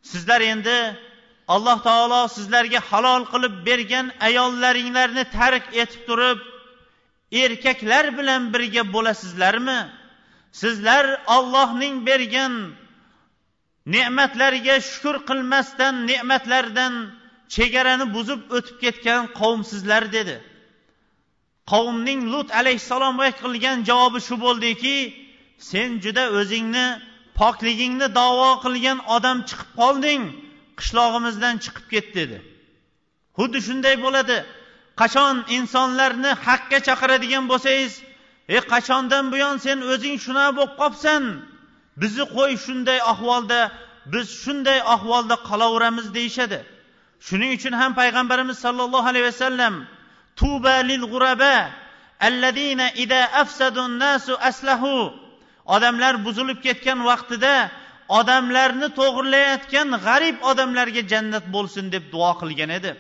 [0.02, 0.78] Sizlar endi
[1.54, 6.40] alloh taolo sizlarga halol qilib bergan ayollaringlarni tark etib turib
[7.44, 9.80] erkaklar bilan birga bo'lasizlarmi?
[10.62, 12.54] Sizlar ollohning bergan
[13.94, 16.94] ne'matlariga shukur qilmasdan ne'matlardan
[17.56, 20.36] chegarani buzib o'tib ketgan qavmsizlar dedi.
[21.72, 24.98] Qavmning lut alayhissalomga qilgan javobi shu bo'ldiki
[25.70, 26.88] sen juda o'zingni
[27.40, 30.24] pokligingni davo qilgan odam chiqib qolding.
[30.82, 32.38] Qishlog'imizdan chiqib ket dedi.
[33.38, 34.38] Xuddi shunday bo'ladi.
[35.02, 37.94] Qachon insonlarni haqqa chaqiradigan bo'lsangiz
[38.58, 41.24] e qachondan buyon sen o'zing shunaqa bo'lib qolibsan?
[42.02, 43.60] Bizni qo'y shunday ahvolda
[44.14, 46.60] biz shunday ahvolda qolaveramiz deyishadi.
[47.28, 49.74] Shuning uchun ham payg'ambarimiz sollallohu alayhi vasallam
[50.40, 51.56] tuba lil g'uraba
[52.28, 55.14] alladina ida afsadun nasu aslahu.
[55.76, 57.54] Odamlar buzilib ketgan vaqtida
[58.20, 62.92] odamlarni to'g'irlayotgan g'arib odamlarga jannat bo'lsin deb duo qilgan edi.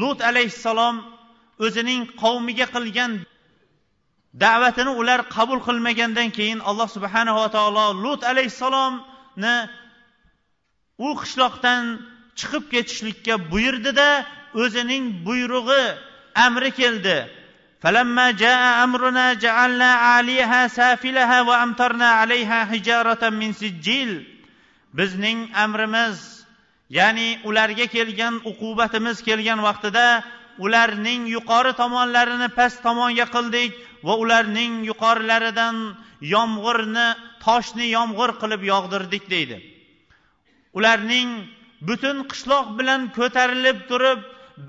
[0.00, 0.96] Lut alayhissalom
[1.66, 3.12] o'zining qavmiga qilgan
[4.44, 9.56] da'vatini ular qabul qilmagandan keyin alloh subhanava taolo lut alayhissalomni
[11.06, 11.82] u qishloqdan
[12.38, 14.08] chiqib ketishlikka buyurdida
[14.62, 15.84] o'zining buyrug'i
[16.46, 17.16] amri keldi.
[17.81, 24.35] فلما جاء أمرنا جعلنا عاليها سافلها وأمطرنا عليها حجارة من سجيل
[24.95, 26.45] bizning amrimiz
[26.89, 30.23] ya'ni ularga kelgan uqubatimiz kelgan vaqtida
[30.65, 33.71] ularning yuqori tomonlarini past tomonga qildik
[34.07, 35.75] va ularning yuqorilaridan
[36.33, 37.07] yomg'irni
[37.45, 39.57] toshni yomg'ir qilib yog'dirdik deydi
[40.77, 41.29] ularning
[41.87, 44.19] butun qishloq bilan ko'tarilib turib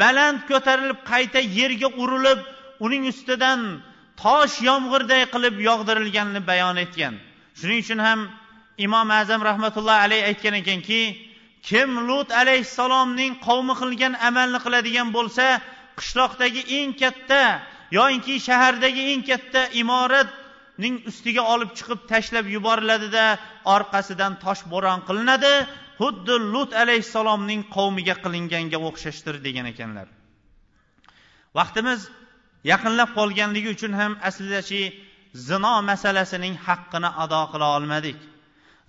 [0.02, 2.40] baland ko'tarilib qayta yerga urilib
[2.85, 3.59] uning ustidan
[4.23, 7.13] tosh yomg'irday qilib yog'dirilganini bayon etgan.
[7.59, 8.19] Shuning uchun ham
[8.85, 11.01] imom azam rahmatullohi alayhi aytgan ekanki
[11.69, 15.45] kim lut alayhissalomning qavmi qilgan amalni qiladigan bo'lsa
[15.99, 17.41] qishloqdagi eng katta
[17.97, 23.25] yoinki shahardagi eng katta imoratning ustiga olib chiqib tashlab yuboriladida
[23.75, 25.53] orqasidan tosh bo'ron qilinadi
[26.01, 30.07] xuddi lut alayhissalomning qavmiga qilinganga o'xshashdir degan ekanlar.
[31.59, 32.01] Vaqtimiz
[32.63, 34.81] yaqinlab qolganligi uchun ham aslidachi
[35.47, 38.17] zino masalasining haqqini ado qila olmadik.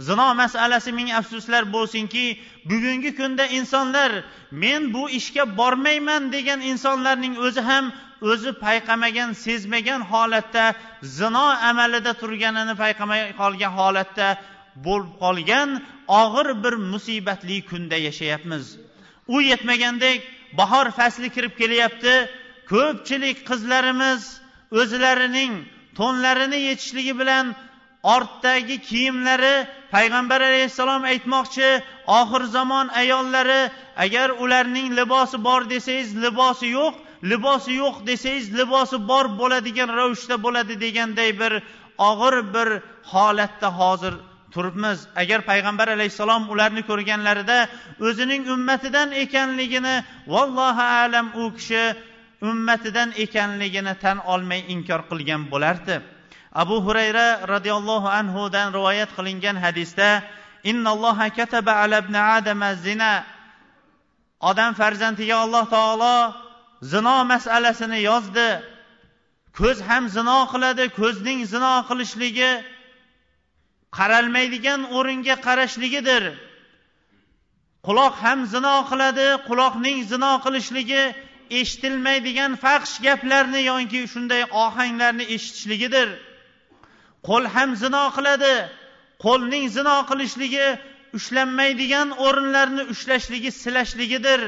[0.09, 2.25] Zino masalasi ming afsuslar bo'lsinki
[2.71, 4.11] bugungi kunda insonlar
[4.51, 7.85] men bu ishga bormayman degan insonlarning o'zi ham
[8.31, 10.65] o'zi payqamagan sezmagan holatda
[11.19, 14.29] zino amalida turganini payqamay qolgan holatda
[14.87, 15.69] bo'lib qolgan
[16.23, 18.65] og'ir bir musibatli kunda yashayapmiz.
[19.35, 20.19] U yetmagandek
[20.61, 22.15] bahor fasli kirib kelyapti
[22.73, 24.23] ko'pchilik qizlarimiz
[24.81, 25.53] o'zlarining
[25.99, 27.47] to'nlarini yechishligi bilan
[28.15, 29.57] ortdagi kiyimlari
[29.95, 31.69] payg'ambar alayhissalom aytmoqchi
[32.21, 33.61] oxir zamon ayollari
[34.05, 36.95] agar ularning libosi bor desangiz libosi yo'q
[37.31, 41.53] libosi yo'q desangiz libosi bor bo'ladigan ravishda bo'ladi deganday bir
[42.11, 42.69] og'ir bir
[43.13, 44.15] holatda hozir
[44.55, 44.99] turibmiz.
[45.17, 47.59] Agar payg'ambar alayhissalom ularni ko'rganlarida
[48.07, 49.95] o'zining ummatidan ekanligini
[50.35, 51.85] vallohu alam u kishi
[52.49, 55.97] ummatidan ekanligini tan olmay inkor qilgan bo'lardi.
[56.63, 60.09] Abu hurayra roziyallohu anhudan rivoyat qilingan hadisda
[60.71, 63.15] innalloha kataba ala ibn adama zina.
[64.51, 66.17] Odam farzandiga alloh taolo
[66.93, 68.51] zino masalasini yozdi.
[69.59, 72.53] Ko'z ham zino qiladi ko'zning zino qilishligi
[73.99, 76.25] qaralmaydigan o'ringa qarashligidir.
[77.87, 81.05] Quloq ham zino qiladi quloqning zino qilishligi
[81.61, 86.09] eshitilmaydigan faxsh gaplarni yoki shunday ohanglarni eshitishligidir.
[87.29, 88.55] Qo'l ham zino qiladi
[89.25, 90.67] qo'lning zino qilishligi
[91.17, 94.41] ushlanmaydigan o'rinlarni ushlashligi silashligidir.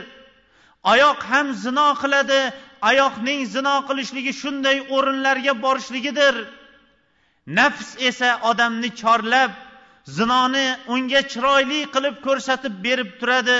[0.92, 2.40] Oyoq ham zino qiladi
[2.90, 6.34] oyoqning zino qilishligi shunday o'rinlarga borishligidir.
[7.58, 9.52] Nafs esa odamni chorlab
[10.16, 13.58] zinoni unga chiroyli qilib ko'rsatib berib turadi.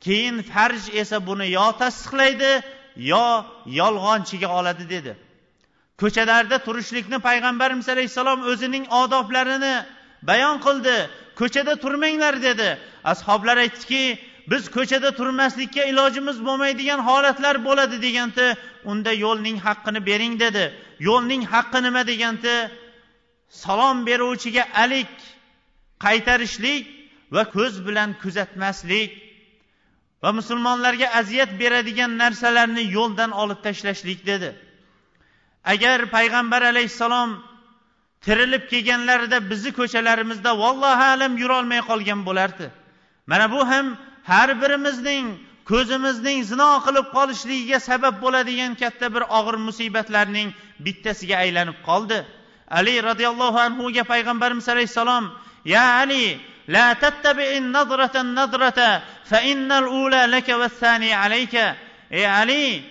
[0.00, 2.62] Keyin farj esa buni yo tasdiqlaydi
[2.96, 5.16] yo yolg'onchiga oladi dedi.
[6.00, 9.74] Ko'chalarda turishlikni payg'ambarimiz alayhissalom o'zining odoblarini
[10.22, 10.96] bayon qildi.
[11.40, 12.68] Ko'chada turmanglar dedi.
[13.04, 14.18] Ashoblar aytdiki
[14.50, 18.46] biz ko'chada turmaslikka ilojimiz bo'lmaydigan holatlar bo'ladi deganda
[18.84, 20.64] unda yo'lning haqqini bering dedi.
[21.08, 22.02] Yo'lning haqqi nima?
[22.06, 22.70] deganda
[23.48, 25.12] salom beruvchiga alik
[26.04, 26.82] qaytarishlik
[27.34, 29.10] va ko'z bilan kuzatmaslik.
[30.22, 34.50] Va musulmonlarga aziyat beradigan narsalarni yo'ldan olib tashlashlik dedi.
[35.64, 37.30] Agar payg'ambar alayhissalom
[38.24, 42.66] tirilib kelganlarida bizni ko'chalarimizda vallohu alam yurolmay qolgan bo'lardi
[43.26, 43.86] mana bu ham
[44.30, 45.26] har birimizning
[45.70, 50.48] ko'zimizning zino qilib qolishligiga sabab bo'ladigan katta bir og'ir musibatlarning
[50.84, 52.18] bittasiga aylanib qoldi.
[52.78, 55.24] Ali roziyallohu anhuga payg'ambarimiz alayhissalom
[55.74, 56.24] ya ali
[56.68, 61.54] la تتبع النظرة النظرة fa innal ula والثاني عليك.
[61.54, 61.76] alayka
[62.10, 62.84] ey ali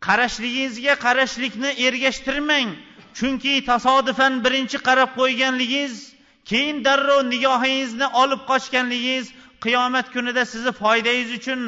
[0.00, 2.76] qarashligingizga qarashlikni ergashtirmang.
[3.14, 6.12] Chunki tasodifan birinchi qarab qo'yganligingiz
[6.44, 9.26] keyin darrov nigohingizni olib qochganligingiz
[9.64, 11.60] qiyomat kunida sizni foydangiz uchun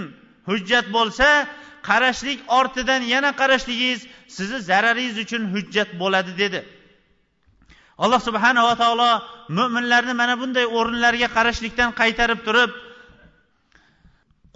[0.48, 1.28] hujjat bo'lsa
[1.88, 4.00] qarashlik ortidan yana qarashligingiz
[4.36, 6.60] sizni zararingiz uchun hujjat bo'ladi dedi.
[8.03, 9.11] alloh subhanava taolo
[9.57, 12.71] mo'minlarni mana bunday o'rinlarga qarashlikdan qaytarib turib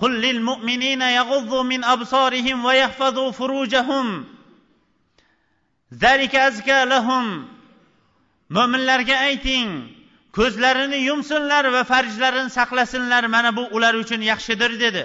[0.02, 4.26] قل للمؤمنين يغضوا من أبصارهم ويحفظوا فروجهم
[5.94, 7.48] ذلك أزكى لهم
[8.50, 9.70] mo'minlarga ayting
[10.38, 15.04] ko'zlarini yumsinlar va farjlarini saqlasinlar mana bu ular uchun yaxshidir dedi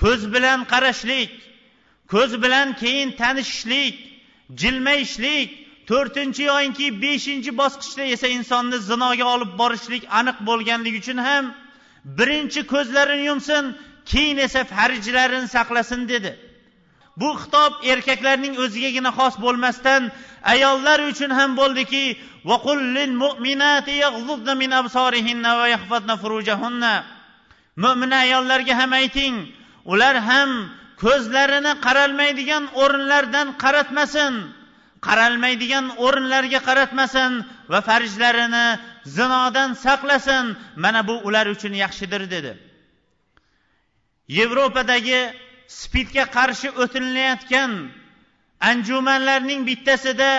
[0.00, 1.32] ko'z bilan qarashlik
[2.12, 3.94] ko'z bilan keyin tanishishlik
[4.60, 5.50] jilmayishlik
[5.91, 11.45] to'rtinchi yoyinki beshinchi bosqichda esa insonni zinoga olib borishlik aniq bo'lganligi uchun ham
[12.17, 13.63] birinchi ko'zlarini yumsin
[14.11, 16.31] keyin esa farjlarini saqlasin dedi.
[17.19, 20.01] Bu xitob erkaklarning o'zigagina xos bo'lmasdan
[20.53, 22.03] ayollar uchun ham bo'ldiki
[27.83, 29.35] mo'mina ayollarga ham ayting
[29.93, 30.49] ular ham
[31.03, 34.33] ko'zlarini qaralmaydigan o'rinlardan qaratmasin.
[35.07, 37.31] Qaralmaydigan o'rinlarga qaratmasin
[37.71, 38.67] va farjlarini
[39.17, 40.45] zinodan saqlasin
[40.83, 42.51] mana bu ular uchun yaxshidir dedi.
[44.37, 45.21] Yevropadagi
[45.81, 47.71] spidga qarshi o'tilayotgan
[48.69, 50.31] anjumanlarning bittasida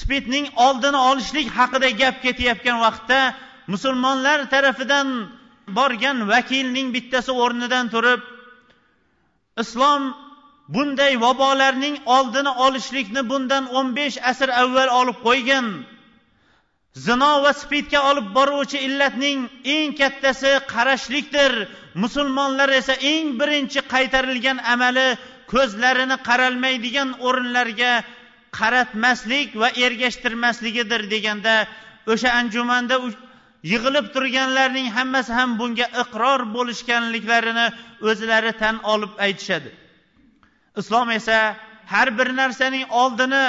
[0.00, 3.20] spidning oldini olishlik haqida gap ketayotgan vaqtda
[3.72, 5.08] musulmonlar tarafidan
[5.78, 8.20] borgan vakilning bittasi o'rnidan turib
[9.62, 10.02] islom
[10.68, 15.66] bunday vabolarning oldini olishlikni bundan o'n besh asr avval olib qo'ygan.
[17.06, 21.52] Zino va spidga olib boruvchi illatning eng kattasi qarashlikdir.
[21.94, 25.08] Musulmonlar esa eng birinchi qaytarilgan amali
[25.52, 27.92] ko'zlarini qaralmaydigan o'rinlarga
[28.58, 31.54] qaratmaslik va ergashtirmasligidir deganda
[32.12, 32.96] o'sha anjumanda
[33.72, 37.66] yig'ilib turganlarning hammasi ham bunga iqror bo'lishganliklarini
[38.10, 39.70] o'zlari tan olib aytishadi.
[40.80, 41.56] Islom esa
[41.86, 43.44] har bir narsaning oldini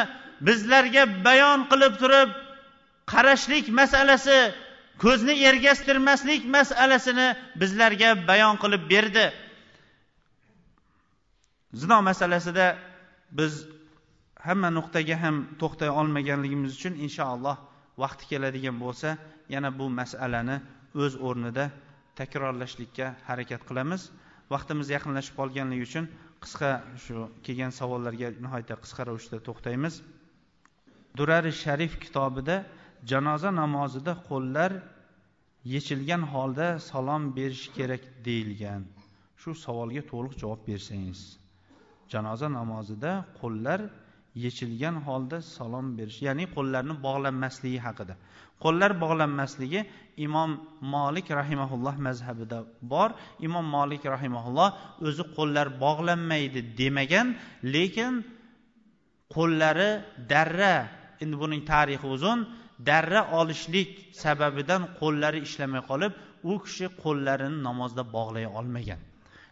[0.48, 2.30] bizlarga bayon qilib turib
[3.14, 4.40] qarashlik masalasi
[5.04, 7.28] ko'zni ergashtirmaslik masalasini
[7.62, 9.26] bizlarga bayon qilib berdi.
[11.82, 12.68] Zino masalasida
[13.40, 13.54] biz
[14.48, 17.58] hamma nuqtaga ham to'xtay olmaganligimiz uchun inshaalloh
[18.04, 19.10] vaqti keladigan bo'lsa
[19.54, 20.58] yana bu masalani
[21.04, 21.66] o'z o'rnida
[22.20, 24.02] takrorlashlikka harakat qilamiz.
[24.54, 26.06] Vaqtimiz yaqinlashib qolganligi uchun
[26.46, 26.72] qisqa
[27.04, 27.16] shu
[27.46, 29.96] kelgan savollarga nihoyatda qisqa ravishda to'xtaymiz.
[31.18, 32.56] Durari sharif kitobida
[33.12, 34.72] janoza namozida qo'llar
[35.74, 38.82] yechilgan holda salom berish kerak deyilgan.
[39.42, 41.22] Shu savolga to'liq javob bersangiz
[42.14, 43.80] janoza namozida qo'llar
[44.46, 48.14] yechilgan holda salom berish ya'ni qo'llarni bog'lanmasligi haqida.
[48.64, 49.82] Qo'llar bog'lanmasligi
[50.18, 53.10] imom molik rahimaulloh mazhabida bor.
[53.40, 54.70] Imom molik rahimaulloh
[55.08, 57.28] o'zi qo'llar bog'lanmaydi demagan
[57.64, 58.24] lekin
[59.36, 59.90] qo'llari
[60.32, 60.76] darra
[61.24, 62.40] endi buning tarixi uzun
[62.90, 63.90] darra olishlik
[64.24, 66.12] sababidan qo'llari ishlamay qolib
[66.52, 69.02] u kishi qo'llarini namozda bog'lay olmagan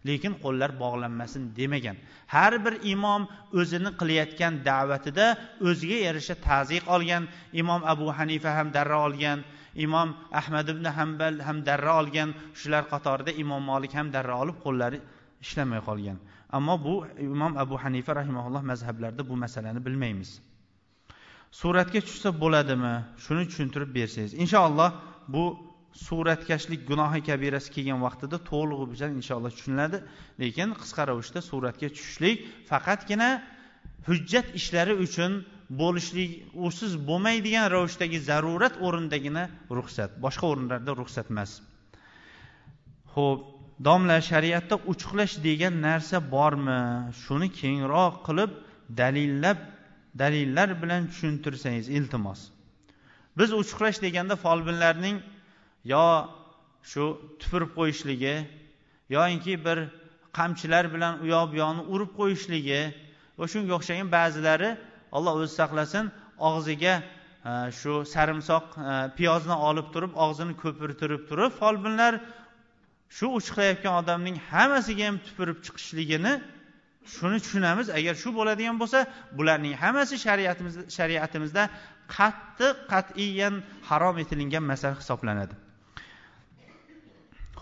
[0.07, 1.97] lekin qo'llar bog'lanmasin demagan.
[2.27, 3.21] Har bir imom
[3.59, 5.25] o'zini qilayotgan da'vatida
[5.67, 7.23] o'ziga yarasha taziq olgan
[7.61, 9.39] imom abu hanifa ham darra olgan
[9.75, 14.99] imom ahmad ibn hambal ham darra olgan shular qatorida imom molik ham darra olib qo'llari
[15.41, 16.17] ishlamay qolgan.
[16.57, 20.31] Ammo bu imom abu hanifa rahimaulloh mazhablarida bu masalani bilmaymiz.
[21.51, 22.95] Suratga tushsa bo'ladimi?
[23.23, 24.33] Shuni tushuntirib bersangiz.
[24.43, 24.89] Inshaalloh
[25.27, 25.43] bu
[26.07, 29.97] suratkashlik gunohi kabirasi kelgan vaqtida to'lig'i bilan inshaalloh tushuniladi.
[30.41, 32.37] Lekin qisqa ravishda suratga tushishlik
[32.69, 33.29] faqatgina
[34.07, 35.31] hujjat ishlari uchun
[35.69, 36.31] bo'lishlik
[36.67, 39.43] usiz bo'lmaydigan ravishdagi zarurat o'rnidagina
[39.77, 41.51] ruxsat boshqa o'rinlarda ruxsat emas.
[43.15, 43.39] Ho'p
[43.87, 46.79] domla shariatda uchuqlash degan narsa bormi?
[47.23, 48.51] Shuni kengroq qilib
[49.01, 49.59] dalillab
[50.21, 52.39] dalillar bilan tushuntirsangiz iltimos.
[53.37, 55.17] Biz uchuqlash deganda folbinlarning
[55.93, 56.05] yo
[56.91, 57.03] shu
[57.39, 58.35] tupurib qo'yishligi
[59.15, 59.77] yoinki bir
[60.37, 62.81] qamchilar bilan u yoq bu yoqni urib qo'yishligi
[63.37, 64.69] va shunga o'xshagan ba'zilari
[65.17, 66.05] alloh o'zi saqlasin
[66.49, 72.13] og'ziga e, shu sarimsoq e, piyozni olib turib og'zini ko'pirtirib turib folbinlar
[73.17, 76.33] shu uchuqlayotgan odamning hammasiga ham tupurib chiqishligini
[77.15, 77.87] shuni tushunamiz.
[77.99, 78.99] Agar shu bo'ladigan bo'lsa
[79.37, 81.63] bularning hammasi shariatimizda shariatimizda
[82.15, 83.55] qattiq qat'iyan
[83.89, 85.55] harom etilgan masala hisoblanadi.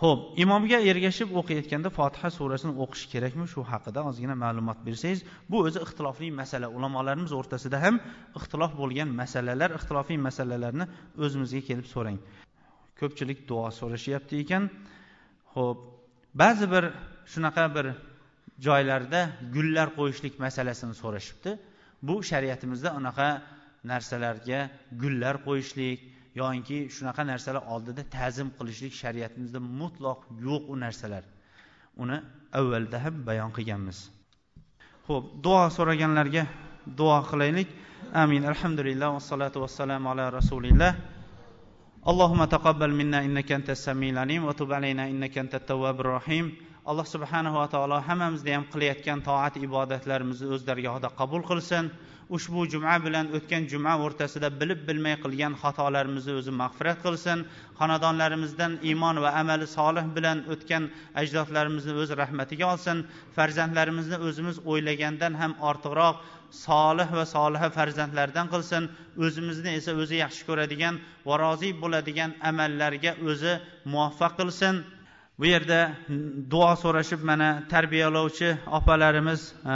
[0.01, 3.45] Ho'p imomga ergashib o'qiyotganda fotiha surasini o'qish kerakmi?
[3.53, 5.19] Shu haqida ozgina ma'lumot bersangiz
[5.51, 6.67] bu o'zi ixtilofli masala.
[6.77, 7.95] Ulamolarimiz o'rtasida ham
[8.39, 10.85] ixtilof bo'lgan masalalar ixtilofiy masalalarni
[11.23, 12.17] o'zimizga kelib so'rang.
[12.99, 14.63] Ko'pchilik duo so'rashyapti ekan.
[15.55, 15.77] Ho'p
[16.41, 16.83] ba'zi bir
[17.33, 17.85] shunaqa bir
[18.67, 19.21] joylarda
[19.55, 21.51] gullar qo'yishlik masalasini so'rashibdi.
[22.07, 23.29] Bu shariatimizda unaqa
[23.91, 24.59] narsalarga
[25.01, 25.99] gullar qo'yishlik
[26.40, 31.24] yoinki shunaqa narsalar oldida ta'zim qilishlik shariatimizda mutloq yo'q u narsalar
[32.02, 32.18] uni
[32.60, 33.98] avvalda ham bayon qilganmiz
[35.08, 36.44] ho'p duo so'raganlarga
[36.98, 37.68] duo qilaylik
[38.22, 40.94] amin alhamdulillah vassalotu vassalamu ala rasulillah
[42.12, 46.46] اللهم تقبل منا انك انت السميع العليم وتب علينا انك انت التواب الرحيم
[46.86, 51.90] alloh subhanahu va taolo hammamizni ham qilayotgan toat ibodatlarimizni o'z dargohida qabul qilsin
[52.35, 57.39] Ushbu juma bilan o'tgan juma o'rtasida bilib bilmay qilgan xatolarimizni o'zi mag'firat qilsin.
[57.79, 60.83] Xonadonlarimizdan iymon va amali solih bilan o'tgan
[61.21, 62.97] ajdodlarimizni o'z rahmatiga olsin.
[63.37, 66.15] Farzandlarimizni o'zimiz o'ylagandan ham ortiqroq
[66.65, 68.83] solih va soliha farzandlardan qilsin.
[69.25, 70.95] O'zimizni esa o'zi yaxshi ko'radigan
[71.27, 73.53] va rozi bo'ladigan amallarga o'zi
[73.93, 74.75] muvaffaq qilsin.
[75.39, 75.95] Bu yerda
[76.51, 79.75] duo so'rashib mana tarbiyalovchi opalarimiz e,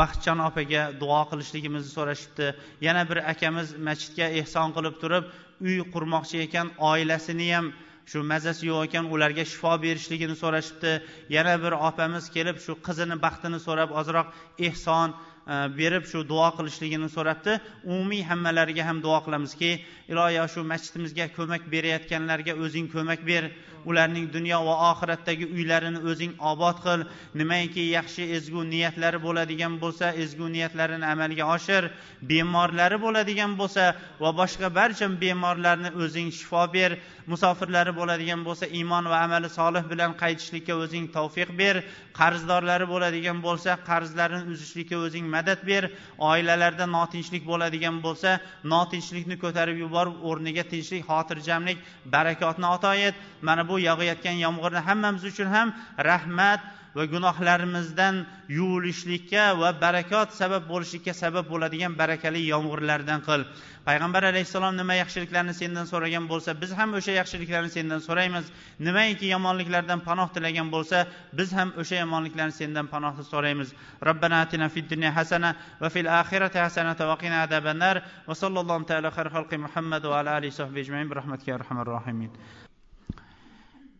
[0.00, 2.46] baxtjon opaga duo qilishligimizni so'rashibdi.
[2.86, 5.30] Yana bir akamiz masjidga ehson qilib turib
[5.66, 7.70] uy qurmoqchi ekan oilasini ham
[8.10, 10.92] shu mazasi yo'q ekan ularga shifo berishligini so'rashibdi.
[11.36, 14.26] Yana bir opamiz kelib shu qizini baxtini so'rab ozroq
[14.68, 17.52] ehson e, berib shu duo qilishligini so'rabdi
[17.92, 19.70] umumiy hammalariga ham duo qilamizki
[20.12, 23.44] iloyo shu masjidimizga ko'mak berayotganlarga o'zing ko'mak ber.
[23.90, 27.04] Ularning dunyo va oxiratdagi uylarini o'zing obod qil.
[27.40, 31.90] Nimaiki yaxshi ezgu niyatlari bo'ladigan bo'lsa ezgu niyatlarini amalga oshir.
[32.30, 33.84] Bemorlari bo'ladigan bo'lsa
[34.22, 36.98] va boshqa barcha bemorlarni o'zing shifo ber.
[37.32, 41.82] Musofirlari bo'ladigan bo'lsa iymon va amali solih bilan qaytishlikka o'zing tavfiq ber.
[42.18, 45.90] Qarzdorlari bo'ladigan bo'lsa qarzlarini uzishlikka o'zing madad ber.
[46.18, 48.38] Oilalarda notinchlik bo'ladigan bo'lsa
[48.72, 51.78] notinchlikni ko'tarib yuborib o'rniga tinchlik xotirjamlik
[52.14, 53.14] barakotni ato et.
[53.42, 56.60] Mana bu yog'ayotgan yomg'irni hammamiz uchun ham rahmat
[56.96, 63.44] va gunohlarimizdan yuvilishlikka va barakot sabab bo'lishlikka sabab bo'ladigan barakali yomg'irlardan qil.
[63.88, 68.48] Payg'ambar alayhissalom nima yaxshiliklarni sendan so'ragan bo'lsa biz ham o'sha yaxshiliklarni sendan so'raymiz.
[68.88, 71.04] Nimaiki yomonliklardan panoh tilagan bo'lsa
[71.38, 73.74] biz ham o'sha yomonliklarni sendan panoh so'raymiz.
[74.08, 77.96] Robbana atina fid dunya hasana va fil oxirati hasanata va qina azabannar
[78.28, 81.08] va sallallohu taala xayr xalqi muhammad va ala alihi sohbi ajmain.
[81.10, 82.32] Bi rahmatika arhamar rohimin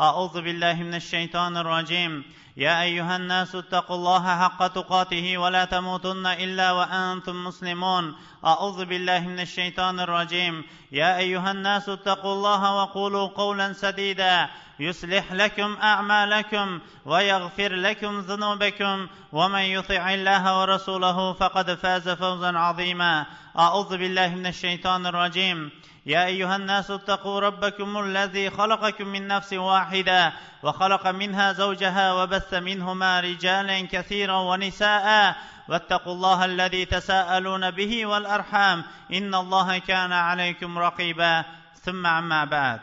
[0.00, 2.24] أعوذ بالله من الشيطان الرجيم.
[2.56, 8.14] يا أيها الناس اتقوا الله حق تقاته ولا تموتن إلا وأنتم مسلمون.
[8.44, 10.64] أعوذ بالله من الشيطان الرجيم.
[10.92, 14.48] يا أيها الناس اتقوا الله وقولوا قولا سديدا.
[14.80, 19.06] يصلح لكم أعمالكم ويغفر لكم ذنوبكم.
[19.32, 23.26] ومن يطع الله ورسوله فقد فاز فوزا عظيما.
[23.58, 25.70] أعوذ بالله من الشيطان الرجيم.
[26.05, 30.33] يا ايها الناس اتقوا ربكم الذي خلقكم من نفس واحده
[30.63, 35.35] وخلق منها زوجها وبث منهما رجالا كثيرا ونساء
[35.69, 38.83] واتقوا الله الذي تساءلون به والارحام
[39.13, 41.45] ان الله كان عليكم رقيبا
[41.83, 42.79] ثم عما بعد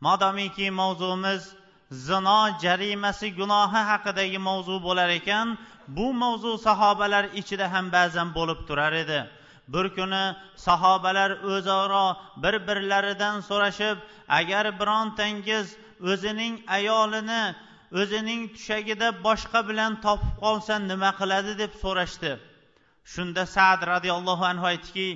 [0.00, 1.42] modomiki mavzumiz
[1.90, 5.58] zino jarimasi gunohi haqidagi mavzu bo'lar ekan
[5.96, 9.20] bu mavzu sahobalar ichida ham ba'zan bo'lib turar edi
[9.73, 10.25] Bir kuni
[10.67, 12.07] sahobalar o'zaro
[12.43, 13.97] bir birlaridan so'rashib
[14.39, 15.67] agar birontangiz
[16.11, 17.43] o'zining ayolini
[18.01, 22.31] o'zining tushagida boshqa bilan topib qolsa nima qiladi deb so'rashdi.
[23.13, 25.07] Shunda sad roziyallohu anhu aytdiki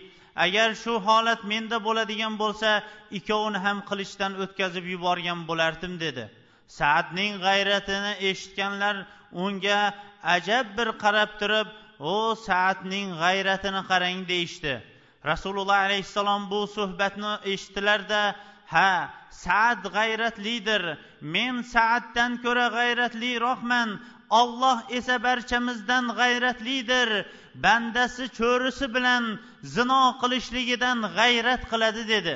[0.45, 2.69] agar shu holat menda bo'ladigan bo'lsa
[3.17, 6.23] ikkovini ham qilichdan o'tkazib yuborgan bo'lardim dedi.
[6.79, 8.95] Saadning g'ayratini eshitganlar
[9.45, 9.81] unga
[10.35, 11.67] ajab bir qarab turib
[11.99, 14.81] o saatning g'ayratini qarang deyishdi.
[15.25, 18.35] Rasululloh alayhissalom bu suhbatni eshitdilarda
[18.73, 20.97] ha saad g'ayratlidir.
[21.21, 23.89] Men saaddan ko'ra g'ayratliroqman
[24.29, 27.09] olloh esa barchamizdan g'ayratlidir.
[27.65, 29.23] Bandasi cho'risi bilan
[29.75, 32.35] zino qilishligidan g'ayrat qiladi dedi.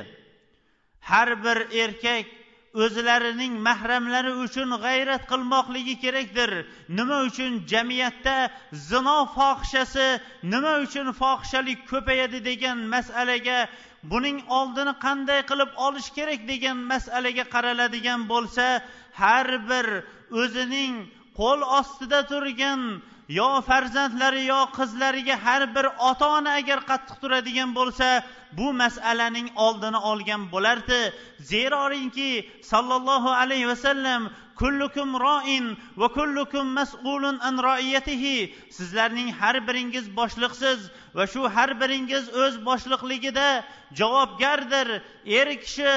[1.09, 2.25] Har bir erkak
[2.73, 6.51] o'zlarining mahramlari uchun g'ayrat qilmoqligi kerakdir.
[6.89, 8.49] Nima uchun jamiyatda
[8.89, 10.07] zino fohishasi
[10.43, 13.67] nima uchun fohishalik ko'payadi degan masalaga
[14.11, 18.65] buning oldini qanday qilib olish kerak degan masalaga qaraladigan bo'lsa
[19.21, 19.87] har bir
[20.41, 20.93] o'zining
[21.39, 22.81] qo'l ostida turgan
[23.37, 28.07] yo farzandlari yo qizlariga har bir ota ona agar qattiq turadigan bo'lsa
[28.57, 30.99] bu masalaning oldini olgan bo'lardi.
[31.51, 32.31] Zerorinki
[32.71, 34.21] sollallohu alayhi vasallam
[34.61, 35.65] kullukum roin
[35.97, 38.37] va kullukum mas'ulun an roiyatihi.
[38.77, 40.79] Sizlarning har biringiz boshliqsiz
[41.17, 43.49] va shu har biringiz o'z boshliqligida
[43.99, 44.87] javobgardir.
[45.39, 45.91] Er kishi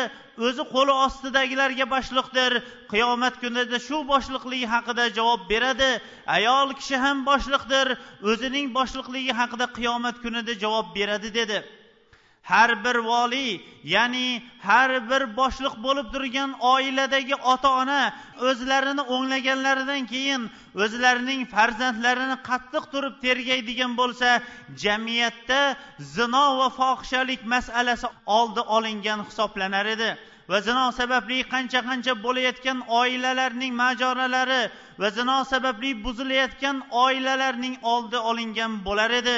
[0.47, 2.53] o'zi qo'li ostidagilarga boshliqdir.
[2.93, 5.91] Qiyomat kunida shu boshliqligi haqida javob beradi.
[6.37, 7.87] Ayol kishi ham boshliqdir.
[8.31, 11.59] O'zining boshliqligi haqida qiyomat kunida javob beradi dedi.
[12.45, 18.03] Har bir voliy ya'ni har bir boshliq bo'lib turgan oiladagi ota ona
[18.49, 20.43] o'zlarini o'nglaganlaridan keyin
[20.85, 24.29] o'zlarining farzandlarini qattiq turib tergaydigan bo'lsa
[24.85, 25.61] jamiyatda
[26.17, 30.11] zino va fohishalik masalasi oldi olingan hisoblanar edi.
[30.51, 34.63] Va zino sababli qancha qancha bo'layotgan oilalarning majoralari
[35.01, 39.37] va zino sababli buzilayotgan oilalarning oldi olingan bo'lar edi.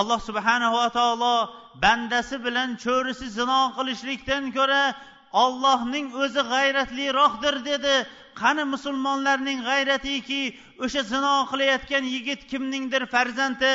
[0.00, 1.34] Alloh subhanahu va taolo
[1.84, 4.82] bandasi bilan cho'risi zino qilishlikdan ko'ra
[5.32, 8.06] ollohning o'zi g'ayratliroqdir dedi.
[8.40, 10.42] Qani musulmonlarning g'ayratiki
[10.84, 13.72] o'sha zino qilayotgan yigit kimningdir farzandi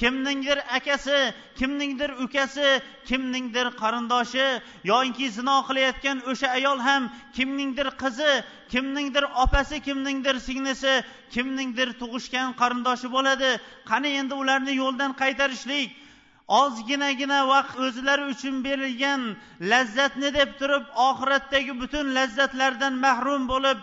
[0.00, 4.46] kimningdir akasi kimningdir ukasi kimningdir qarindoshi
[4.84, 7.02] yoinki zino qilayotgan o'sha ayol ham
[7.36, 8.32] kimningdir qizi
[8.72, 10.94] kimningdir opasi kimningdir singlisi
[11.34, 13.50] kimningdir tug'ishgan qarindoshi bo'ladi.
[13.90, 16.05] Qani endi ularni yo'ldan qaytarishlik?
[16.48, 19.22] Ozginagina vaqt o'zlari uchun berilgan
[19.72, 23.78] lazzatni deb turib oxiratdagi butun lazzatlardan mahrum bo'lib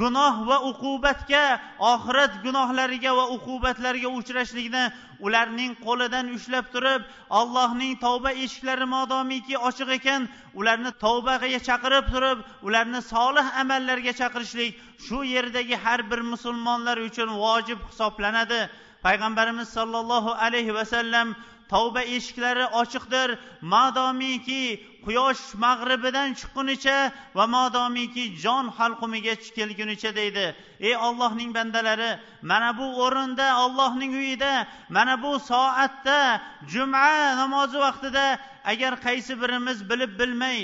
[0.00, 1.44] gunoh va uqubatga
[1.92, 4.84] oxirat gunohlariga va uqubatlariga uchrashlikni
[5.26, 7.02] ularning qo'lidan ushlab turib
[7.40, 10.28] allohning tavba eshiklari modomiki ochiq ekan
[10.60, 17.78] ularni tavbaga chaqirib turib ularni solih amallarga chaqirishlik shu yerdagi har bir musulmonlar uchun vojib
[17.90, 18.60] hisoblanadi.
[19.04, 21.28] Payg'ambarimiz sollallohu alayhi vasallam
[21.72, 23.28] tavba eshiklari ochiqdir.
[23.72, 24.62] Madomiki
[25.04, 26.98] quyosh mag'ribidan chiqqunicha
[27.38, 30.46] va madomiki jon halqumiga kelgunicha deydi.
[30.88, 32.10] Ey ollohning bandalari
[32.50, 36.40] mana bu o'rinda ollohning uyida mana bu soatda
[36.72, 38.26] juma namozi vaqtida
[38.72, 40.58] agar qaysi birimiz bilib bilmay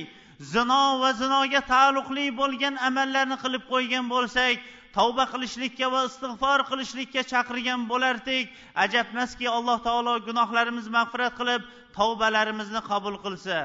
[0.53, 4.57] zino va zinoga taalluqli bo'lgan amallarni qilib qo'ygan bo'lsak
[4.97, 8.47] tavba qilishlikka va istig'for qilishlikka chaqirgan bo'lardik.
[8.85, 11.63] Ajabmaski alloh taolo gunohlarimizni mag'firat qilib
[11.99, 13.59] tavbalarimizni qabul qilsa.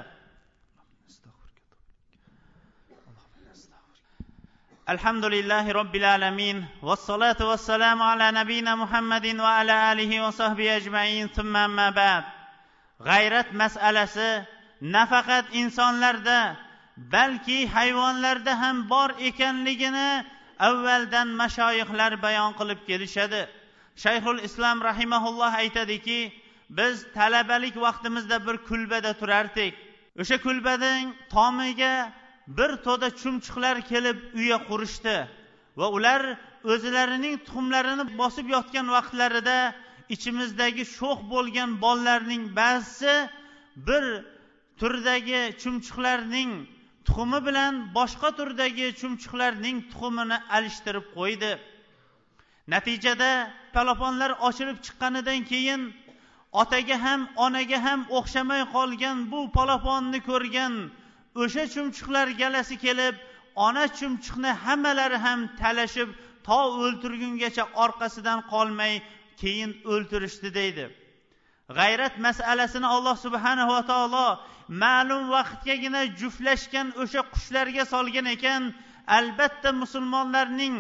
[4.94, 6.58] Alhamdulillahi robbil alamin.
[6.90, 11.30] Vassalotu vassalamu ala nabiyina muhammadin va ala alihi va sahbi ajmain.
[11.38, 12.24] Summa amma ba'd.
[13.08, 14.32] G'ayrat masalasi
[14.96, 16.40] nafaqat insonlarda
[17.14, 20.10] balki hayvonlarda ham bor ekanligini
[20.68, 23.42] avvaldan mashoyihlar bayon qilib kelishadi.
[24.04, 26.20] Shayxul islom rahimaulloh aytadiki
[26.78, 29.74] biz talabalik vaqtimizda bir kulbada turardik.
[30.22, 31.96] O'sha kulbaning tomiga
[32.58, 35.18] bir to'da chumchuqlar kelib uya qurishdi
[35.80, 36.22] va ular
[36.74, 39.58] o'zlarining tuxumlarini bosib yotgan vaqtlarida
[40.16, 43.16] ichimizdagi sho'x bo'lgan bollarning ba'zisi
[43.88, 44.06] bir
[44.80, 46.52] turdagi chumchuqlarning
[47.06, 51.52] tuxumi bilan boshqa turdagi chumchuqlarning tuxumini alishtirib qo'ydi.
[52.74, 53.32] Natijada
[53.76, 55.82] palaponlar ochilib chiqqanidan keyin
[56.62, 60.74] otaga ham onaga ham o'xshamay qolgan bu palaponni ko'rgan
[61.44, 63.16] o'sha chumchuqlar galasi kelib
[63.68, 66.10] ona chumchuqni hammalari ham talashib
[66.48, 68.94] to o'ltirgungacha orqasidan qolmay
[69.42, 70.86] keyin o'ltirishdi deydi.
[71.78, 74.28] G'ayrat masalasini alloh subhanava taolo
[74.84, 78.64] ma'lum vaqtgagina juftlashgan o'sha qushlarga solgan ekan.
[79.18, 80.76] Albatta musulmonlarning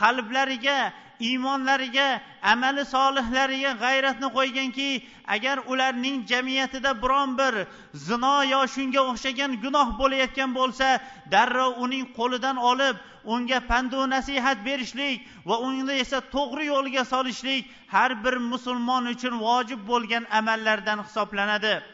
[0.00, 0.78] qalblariga
[1.20, 7.54] iymonlariga amali solihlariga g'ayratni qo'yganki agar ularning jamiyatida biron bir
[7.94, 10.86] zino yo shunga o'xshagan gunoh bo'layotgan bo'lsa
[11.30, 18.10] darrov uning qo'lidan olib unga pandu nasihat berishlik va uni esa to'g'ri yo'lga solishlik har
[18.24, 21.93] bir musulmon uchun vojib bo'lgan amallardan hisoblanadi.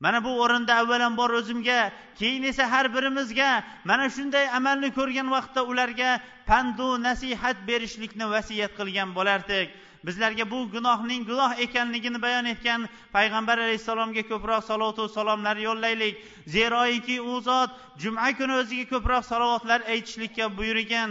[0.00, 6.20] Mana bu o'rinda avvalambor o'zimga keyin esa har birimizga mana shunday amalni ko'rgan vaqtda ularga
[6.46, 9.68] pandu nasihat berishlikni vasiyat qilgan bo'lardik.
[10.04, 16.14] Bizlarga bu gunohning gunoh ekanligini bayon etgan payg'ambar alayhissalomga ko'proq salovatu salomlar yo'llaylik.
[16.46, 17.70] Zeroiki u zot
[18.02, 21.10] juma kuni o'ziga ko'proq salovatlar aytishlikka buyurgan.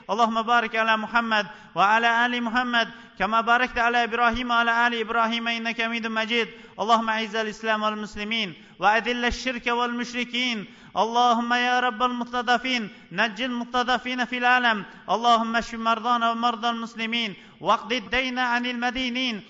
[0.11, 2.87] اللهم بارك على محمد وعلى آل محمد
[3.19, 6.47] كما باركت على إبراهيم وعلى آل إبراهيم إنك حميد مجيد.
[6.79, 10.65] اللهم أعز الإسلام والمسلمين وأذل الشرك والمشركين.
[10.97, 14.85] اللهم يا رب المستضعفين نج المستضعفين في العالم.
[15.09, 19.43] اللهم اشف مرضانا ومرضى المسلمين واقض الدين عن المدينين.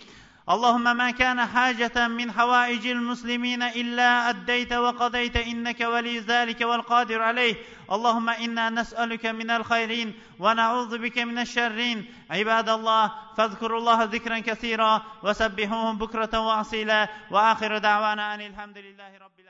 [0.50, 7.56] اللهم ما كان حاجة من حوائج المسلمين إلا أديت وقضيت إنك ولي ذلك والقادر عليه.
[7.92, 12.06] اللهم إنا نسألك من الخيرين ونعوذ بك من الشرين.
[12.30, 17.10] عباد الله فاذكروا الله ذكرا كثيرا وسبحوه بكرة وأصيلا.
[17.32, 19.41] وآخر دعوانا أن الحمد لله رب